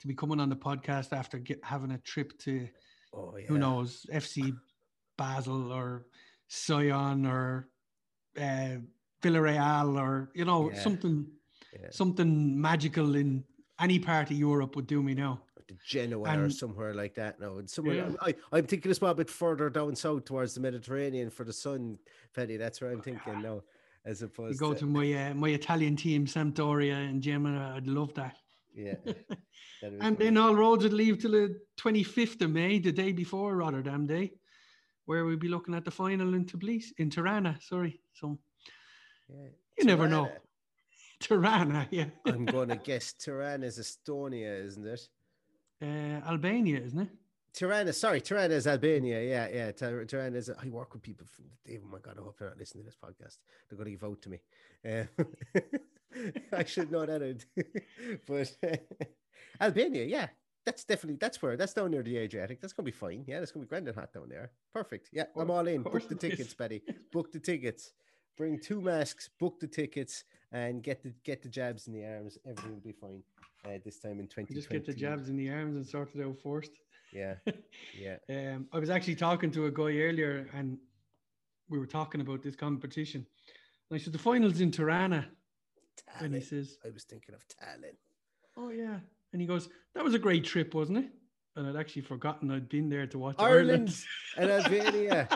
[0.00, 2.68] to be coming on the podcast after get, having a trip to
[3.14, 4.54] Oh yeah, who knows fc
[5.16, 6.06] basel or
[6.48, 7.68] sion or
[8.38, 8.76] uh
[9.22, 10.80] villarreal or you know Yeah.
[10.80, 11.26] something
[11.72, 11.90] Yeah.
[11.90, 13.44] something magical in
[13.80, 15.42] any part of europe would do me now
[15.84, 17.40] Genoa or somewhere like that.
[17.40, 18.12] No, and somewhere Yeah.
[18.22, 21.52] I, I'm thinking a spot a bit further down south towards the Mediterranean for the
[21.52, 21.98] sun,
[22.34, 22.56] Paddy.
[22.56, 23.62] That's where I'm thinking now,
[24.04, 27.88] as you opposed go to, to my uh, my italian team sampdoria and Genoa i'd
[27.88, 28.36] love that
[28.74, 28.94] yeah.
[29.82, 34.06] And then all roads would leave to the 25th of May, the day before Rotterdam
[34.06, 34.32] Day,
[35.06, 37.58] where we'll be looking at the final in Tbilisi, in Tirana.
[37.60, 38.00] Sorry.
[38.12, 38.38] So
[39.28, 39.48] Yeah.
[39.78, 40.26] you never know.
[40.26, 40.40] Tirana.
[41.20, 42.06] Tirana, yeah.
[42.26, 45.08] I'm going to guess Tirana is Estonia, isn't it?
[45.82, 47.08] Uh, Albania, isn't it?
[47.54, 49.22] Tirana, sorry, Tirana is Albania.
[49.22, 49.72] Yeah, yeah.
[49.72, 50.50] Tir- Tirana is.
[50.50, 51.46] I work with people from.
[51.64, 52.16] The oh my god!
[52.18, 53.38] I hope they're not listening to this podcast.
[53.68, 54.40] They're going to give out to me.
[54.84, 55.04] Uh,
[56.52, 57.44] I should know that,
[58.26, 58.56] but
[59.58, 60.28] Albania, yeah,
[60.66, 62.60] that's definitely that's where that's down near the Adriatic.
[62.60, 63.24] That's going to be fine.
[63.26, 64.50] Yeah, that's going to be grand and hot down there.
[64.74, 65.08] Perfect.
[65.12, 65.82] Yeah, I'm all in.
[65.82, 66.82] Book the tickets, Paddy.
[67.12, 67.92] Book the tickets.
[68.36, 69.30] Bring two masks.
[69.38, 72.36] Book the tickets and get the get the jabs in the arms.
[72.44, 73.22] Everything will be fine.
[73.64, 74.54] Uh, this time in 2020.
[74.54, 76.72] Just get the jabs in the arms and sort it out first.
[77.12, 77.34] Yeah,
[77.98, 78.16] yeah.
[78.28, 80.78] Um, I was actually talking to a guy earlier and
[81.68, 83.26] we were talking about this competition.
[83.90, 85.26] And I said, the final's in Tirana.
[86.20, 87.96] And he says, I was thinking of Tallinn.
[88.56, 88.98] Oh yeah.
[89.36, 91.10] And he goes, That was a great trip, wasn't it?
[91.56, 93.94] And I'd actually forgotten I'd been there to watch Ireland
[94.38, 94.38] Ireland.
[94.38, 95.28] and Albania.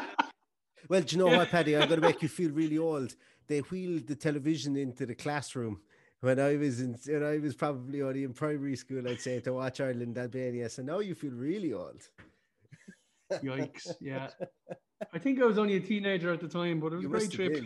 [0.89, 1.77] Well, do you know what, Paddy?
[1.77, 3.15] I'm going to make you feel really old.
[3.47, 5.83] They wheeled the television into the classroom
[6.23, 6.97] when I was in.
[7.05, 10.71] When I was probably only in primary school, I'd say to watch Ireland Albania.
[10.71, 12.01] So now you feel really old.
[13.31, 13.89] Yikes.
[14.01, 14.31] Yeah.
[15.13, 17.19] I think I was only a teenager at the time, but it was You a
[17.19, 17.65] great trip.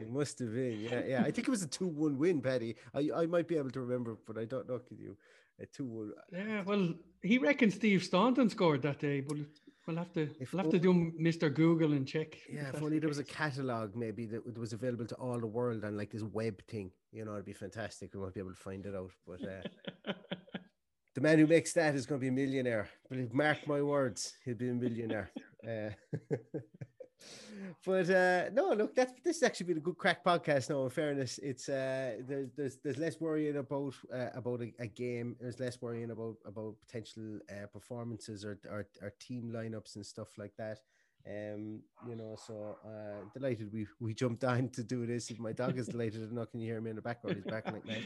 [0.00, 1.22] It must have been, yeah, yeah.
[1.22, 2.76] I think it was a two-one win, Paddy.
[2.94, 4.78] I, I might be able to remember, but I don't know.
[4.78, 5.16] Could you?
[5.60, 6.12] A two-one.
[6.32, 9.38] yeah, well, he reckons Steve Staunton scored that day, but
[9.86, 11.52] we'll have to If we'll have to do Mr.
[11.52, 12.36] Google and check.
[12.48, 15.40] Yeah, if that's only there was a catalog maybe that was was available to all
[15.40, 16.92] the world on like this web thing.
[17.10, 18.14] You know, it'd be fantastic.
[18.14, 19.10] We might be able to find it out.
[19.26, 20.12] But uh,
[21.14, 22.88] the man who makes that is going to be a millionaire.
[23.08, 25.30] But mark my words, he'll be a millionaire.
[25.68, 25.90] Uh,
[27.84, 30.70] but uh, no, look, that's this has actually been a good crack podcast.
[30.70, 34.86] Now, in fairness, it's uh, there's there's there's less worrying about uh, about a, a
[34.86, 35.36] game.
[35.40, 40.38] There's less worrying about about potential uh, performances or, or or team lineups and stuff
[40.38, 40.78] like that.
[41.26, 45.30] Um, you know, so uh, delighted we we jumped on to do this.
[45.38, 46.32] My dog is delighted.
[46.32, 47.36] Know, can you hear me in the background?
[47.36, 48.00] He's back like that.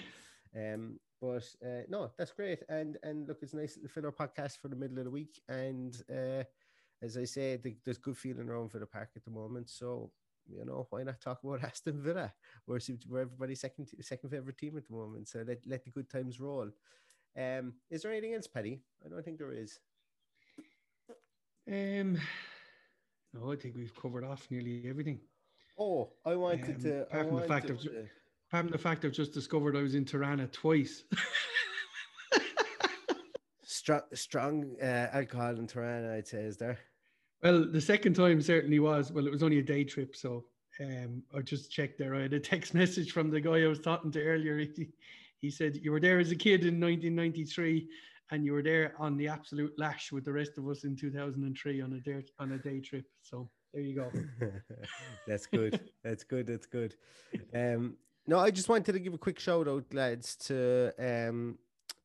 [0.54, 2.60] Um, but uh, no, that's great.
[2.68, 5.40] And and look, it's a nice little filler podcast for the middle of the week.
[5.48, 6.44] And uh,
[7.02, 9.70] as I say, the, there's good feeling around for the park at the moment.
[9.70, 10.10] So
[10.48, 12.32] you know, why not talk about Aston Villa?
[12.66, 15.28] We're, we're everybody's second second favorite team at the moment.
[15.28, 16.68] So let let the good times roll.
[17.38, 18.82] Um, is there anything else, Paddy?
[19.04, 19.78] I don't think there is.
[21.68, 22.18] Um,
[23.32, 25.20] no, I think we've covered off nearly everything.
[25.78, 27.02] Oh, I wanted Um, to.
[27.02, 28.08] Apart from the fact wanted of ju- to-
[28.50, 31.04] Apart from the fact I've just discovered I was in Tirana twice.
[33.62, 36.78] strong, strong uh, alcohol in Tirana, I'd say, is there?
[37.42, 39.10] Well, the second time certainly was.
[39.12, 40.44] Well, it was only a day trip, so
[40.80, 42.14] um, I just checked there.
[42.14, 44.58] I had a text message from the guy I was talking to earlier.
[44.58, 44.88] He,
[45.40, 47.88] he said you were there as a kid in 1993,
[48.30, 51.80] and you were there on the absolute lash with the rest of us in 2003
[51.80, 53.06] on a day on a day trip.
[53.22, 54.12] So there you go.
[55.26, 55.80] That's good.
[56.04, 56.46] That's good.
[56.46, 56.94] That's good.
[57.54, 61.58] Um, no, I just wanted to give a quick shout out, lads, to um,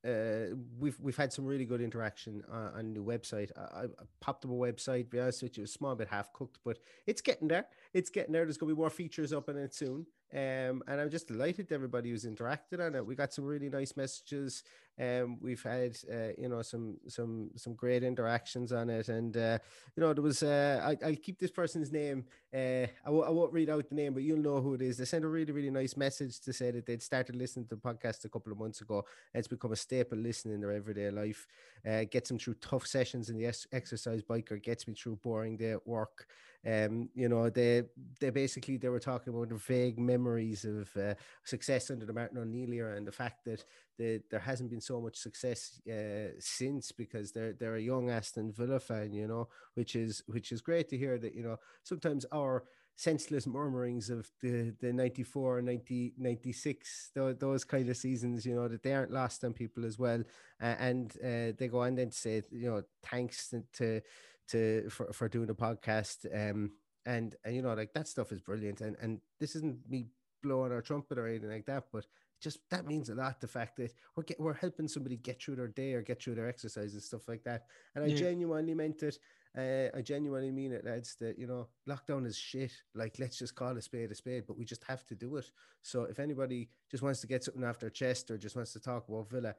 [0.06, 3.52] uh, we've we've had some really good interaction uh, on the website.
[3.58, 5.10] I, I popped up a website.
[5.10, 7.68] Be honest with you, a small bit half cooked, but it's getting there.
[7.94, 8.46] It's getting there.
[8.46, 10.06] There's going to be more features up in it soon.
[10.34, 13.06] Um, and I'm just delighted everybody who's interacted on it.
[13.06, 14.64] We got some really nice messages.
[15.00, 19.60] Um, we've had uh, you know some some some great interactions on it, and uh,
[19.96, 22.26] you know there was uh, I, keep this person's name.
[22.54, 24.98] Uh, I w- I won't read out the name, but you'll know who it is.
[24.98, 27.82] They sent a really really nice message to say that they'd started listening to the
[27.82, 29.06] podcast a couple of months ago.
[29.34, 31.46] It's become a staple listening in their everyday life.
[31.88, 34.62] Uh, gets them through tough sessions in the ex- exercise biker.
[34.62, 36.26] Gets me through boring day at work.
[36.66, 37.84] Um, you know, they
[38.20, 42.40] they basically they were talking about the vague memories of uh, success under the Martin
[42.40, 43.64] O'Neill era and the fact that
[43.98, 48.52] the, there hasn't been so much success uh, since because they're they're a young Aston
[48.52, 52.26] Villa fan, you know, which is which is great to hear that you know sometimes
[52.34, 52.64] our
[52.96, 58.68] senseless murmurings of the the 94 90 96 those, those kind of seasons you know
[58.68, 60.24] that they aren't lost on people as well.
[60.62, 64.02] Uh, and uh, they go on then to say you know thanks to
[64.48, 66.26] to for, for doing a podcast.
[66.34, 66.72] Um
[67.06, 68.82] and and you know like that stuff is brilliant.
[68.82, 70.08] And and this isn't me
[70.44, 72.06] blowing our trumpet or anything like that but
[72.40, 75.56] just that means a lot the fact that we're get, we're helping somebody get through
[75.56, 77.64] their day or get through their exercise and stuff like that
[77.96, 78.16] and i Yeah.
[78.16, 79.18] genuinely meant it
[79.58, 81.16] uh, I genuinely mean it, lads.
[81.20, 82.72] That you know, lockdown is shit.
[82.94, 85.50] Like, let's just call a spade a spade, but we just have to do it.
[85.82, 88.80] So, if anybody just wants to get something off their chest or just wants to
[88.80, 89.56] talk about Villa,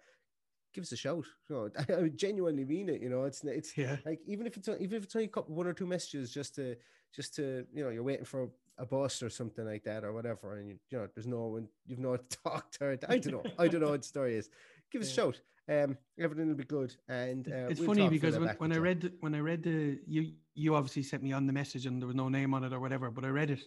[0.72, 1.24] give us a shout.
[1.48, 3.00] You know, I genuinely mean it.
[3.02, 3.96] You know, it's it's Yeah.
[4.04, 6.54] like even if it's even if it's only a couple, one or two messages, just
[6.56, 6.76] to
[7.14, 10.56] just to you know, you're waiting for a bus or something like that or whatever,
[10.56, 13.44] and you, you know, there's no one you've not talked to I don't know.
[13.58, 14.50] I don't know what the story is.
[14.90, 15.40] Give us a shout.
[15.70, 16.96] Um, everything will be good.
[17.08, 20.00] And uh, it's we'll funny because when, when I read the, when I read the
[20.06, 22.72] you you obviously sent me on the message and there was no name on it
[22.72, 23.60] or whatever, but I read it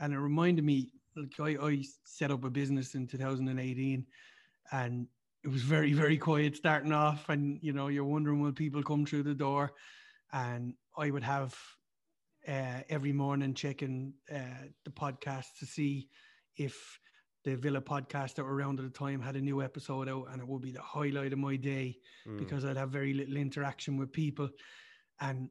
[0.00, 4.06] and it reminded me like I, I set up a business in 2018
[4.72, 5.06] and
[5.46, 9.06] it was very very quiet starting off and you know you're wondering will people come
[9.06, 9.72] through the door
[10.32, 11.56] and I would have
[12.48, 16.08] uh, every morning checking uh, the podcast to see
[16.56, 16.98] if
[17.44, 20.40] the Villa podcast that were around at the time had a new episode out, and
[20.40, 22.38] it would be the highlight of my day Mm.
[22.38, 24.48] because I'd have very little interaction with people.
[25.20, 25.48] And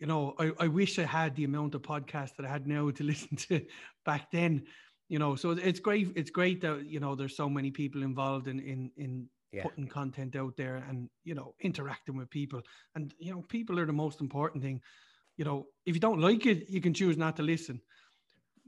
[0.00, 2.90] you know, I, I wish I had the amount of podcasts that I had now
[2.90, 3.64] to listen to
[4.04, 4.66] back then.
[5.08, 6.12] You know, so it's great.
[6.16, 9.62] It's great that you know there's so many people involved in in in Yeah.
[9.62, 12.60] putting content out there and you know interacting with people.
[12.94, 14.80] And you know, people are the most important thing.
[15.38, 17.80] You know, if you don't like it, you can choose not to listen.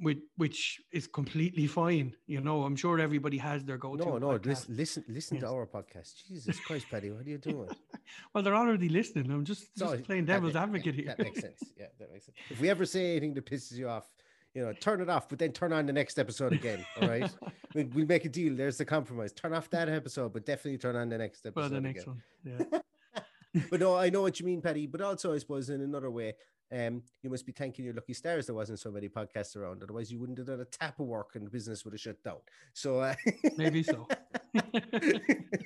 [0.01, 2.63] Which, which is completely fine, you know.
[2.63, 4.05] I'm sure everybody has their go-to.
[4.05, 4.47] No, no, podcast.
[4.47, 6.13] listen, listen, listen to our podcast.
[6.29, 7.69] Jesus Christ, Paddy, what are you doing?
[8.33, 9.29] Well, they're already listening.
[9.31, 11.15] I'm just, just Sorry, playing devil's ma- advocate yeah, here.
[11.17, 11.63] That makes sense.
[11.77, 12.39] Yeah, that makes sense.
[12.49, 14.07] If we ever say anything that pisses you off,
[14.55, 16.85] you know, turn it off, but then turn on the next episode again.
[17.01, 17.31] All right,
[17.75, 18.55] we, we'll make a deal.
[18.55, 19.33] There's the compromise.
[19.33, 21.61] Turn off that episode, but definitely turn on the next episode.
[21.61, 22.23] well, the next again.
[22.55, 22.71] one.
[22.73, 23.63] Yeah.
[23.71, 24.87] but no, I know what you mean, Paddy.
[24.87, 26.35] But also, I suppose in another way,
[26.73, 29.83] um, you must be thanking your lucky stars there wasn't so many podcasts around.
[29.83, 32.23] Otherwise, you wouldn't have done a tap of work and the business would have shut
[32.23, 32.39] down.
[32.75, 33.15] So uh,
[33.57, 34.07] Maybe so.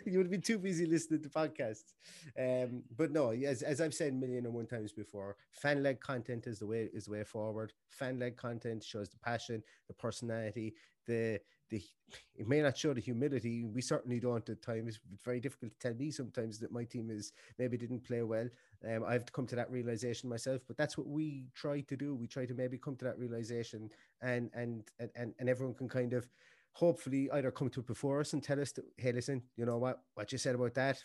[0.07, 1.95] you would be too busy listening to podcasts.
[2.39, 6.01] Um, but no, as, as I've said a million and one times before, fan led
[6.01, 7.73] content is the way is the way forward.
[7.91, 10.75] Fan led content shows the passion, the personality,
[11.07, 11.41] the
[11.73, 11.83] the
[12.37, 13.65] it may not show the humility.
[13.65, 15.01] We certainly don't at times.
[15.13, 18.49] It's very difficult to tell me sometimes that my team is maybe didn't play well.
[18.87, 22.15] Um, I've come to that realization myself, but that's what we try to do.
[22.15, 24.85] We try to maybe come to that realization and and
[25.17, 26.29] and and, everyone can kind of
[26.73, 29.79] hopefully either come to it before us and tell us that, hey, listen, you know
[29.79, 31.05] what, what you said about that,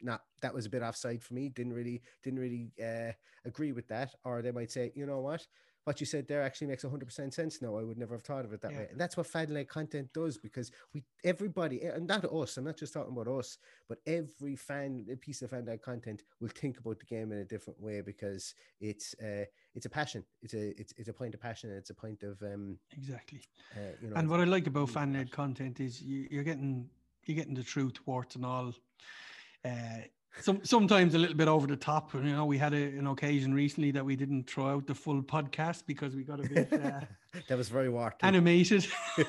[0.00, 1.48] nah, that was a bit offside for me.
[1.48, 3.12] Didn't really, didn't really uh,
[3.44, 4.14] agree with that.
[4.24, 5.46] Or they might say, you know what,
[5.84, 7.76] what you said there actually makes 100% sense now.
[7.76, 8.78] I would never have thought of it that Yeah.
[8.78, 8.88] way.
[8.90, 12.76] And that's what fan led content does because we, everybody, and not us, I'm not
[12.76, 13.58] just talking about us,
[13.88, 17.38] but every fan, a piece of fan led content will think about the game in
[17.38, 20.24] a different way because it's, uh, it's a passion.
[20.42, 21.70] It's a, it's, it's a point of passion.
[21.70, 23.42] and It's a point of, um, exactly.
[23.76, 26.88] uh, you know, And what I like about fan led content is you, you're getting
[27.24, 28.72] you're getting the truth, warts and all.
[29.64, 30.02] Uh,
[30.40, 32.14] some sometimes a little bit over the top.
[32.14, 35.22] You know, we had a, an occasion recently that we didn't throw out the full
[35.22, 37.00] podcast because we got a bit uh,
[37.48, 38.16] that was very warty.
[38.22, 38.86] animated.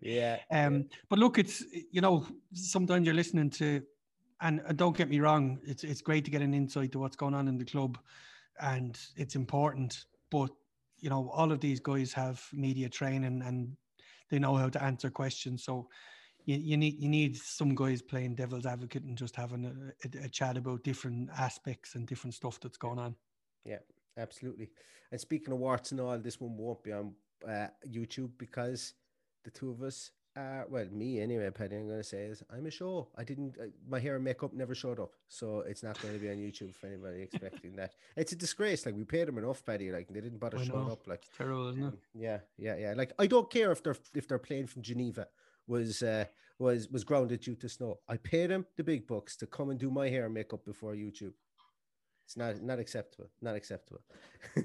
[0.00, 0.38] yeah.
[0.50, 3.82] Um, but look, it's you know sometimes you're listening to,
[4.40, 7.16] and, and don't get me wrong, it's it's great to get an insight to what's
[7.16, 7.98] going on in the club,
[8.60, 10.04] and it's important.
[10.30, 10.50] But
[11.00, 13.76] you know, all of these guys have media training and
[14.30, 15.64] they know how to answer questions.
[15.64, 15.88] So
[16.48, 20.24] you, you need you need some guys playing devil's advocate and just having a, a,
[20.24, 23.14] a chat about different aspects and different stuff that's going on.
[23.66, 23.80] Yeah,
[24.16, 24.70] absolutely.
[25.12, 27.12] And speaking of warts and all, this one won't be on
[27.46, 28.94] uh, YouTube because
[29.44, 32.66] the two of us are, well, me anyway, Penny, I'm going to say is I'm
[32.66, 33.08] a show.
[33.16, 35.12] I didn't, uh, my hair and makeup never showed up.
[35.28, 37.92] So it's not going to be on YouTube for anybody expecting that.
[38.16, 38.86] It's a disgrace.
[38.86, 39.90] Like, we paid them enough, Paddy.
[39.90, 41.06] Like, they didn't bother showing up.
[41.06, 41.86] Like, It's terrible, isn't it?
[41.86, 42.94] um, yeah, yeah, yeah.
[42.96, 45.26] Like, I don't care if they're, if they're playing from Geneva
[45.68, 46.24] was, uh,
[46.58, 48.00] was, was grounded due to snow.
[48.08, 50.94] I paid them the big bucks to come and do my hair and makeup before
[50.94, 51.34] YouTube.
[52.28, 53.30] It's not not acceptable.
[53.40, 54.02] Not acceptable.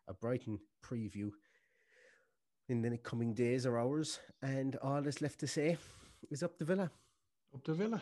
[0.08, 1.32] a Brighton preview
[2.68, 5.78] in the coming days or hours, and all that's left to say
[6.32, 6.90] is up the Villa.
[7.54, 8.02] Up to Villa.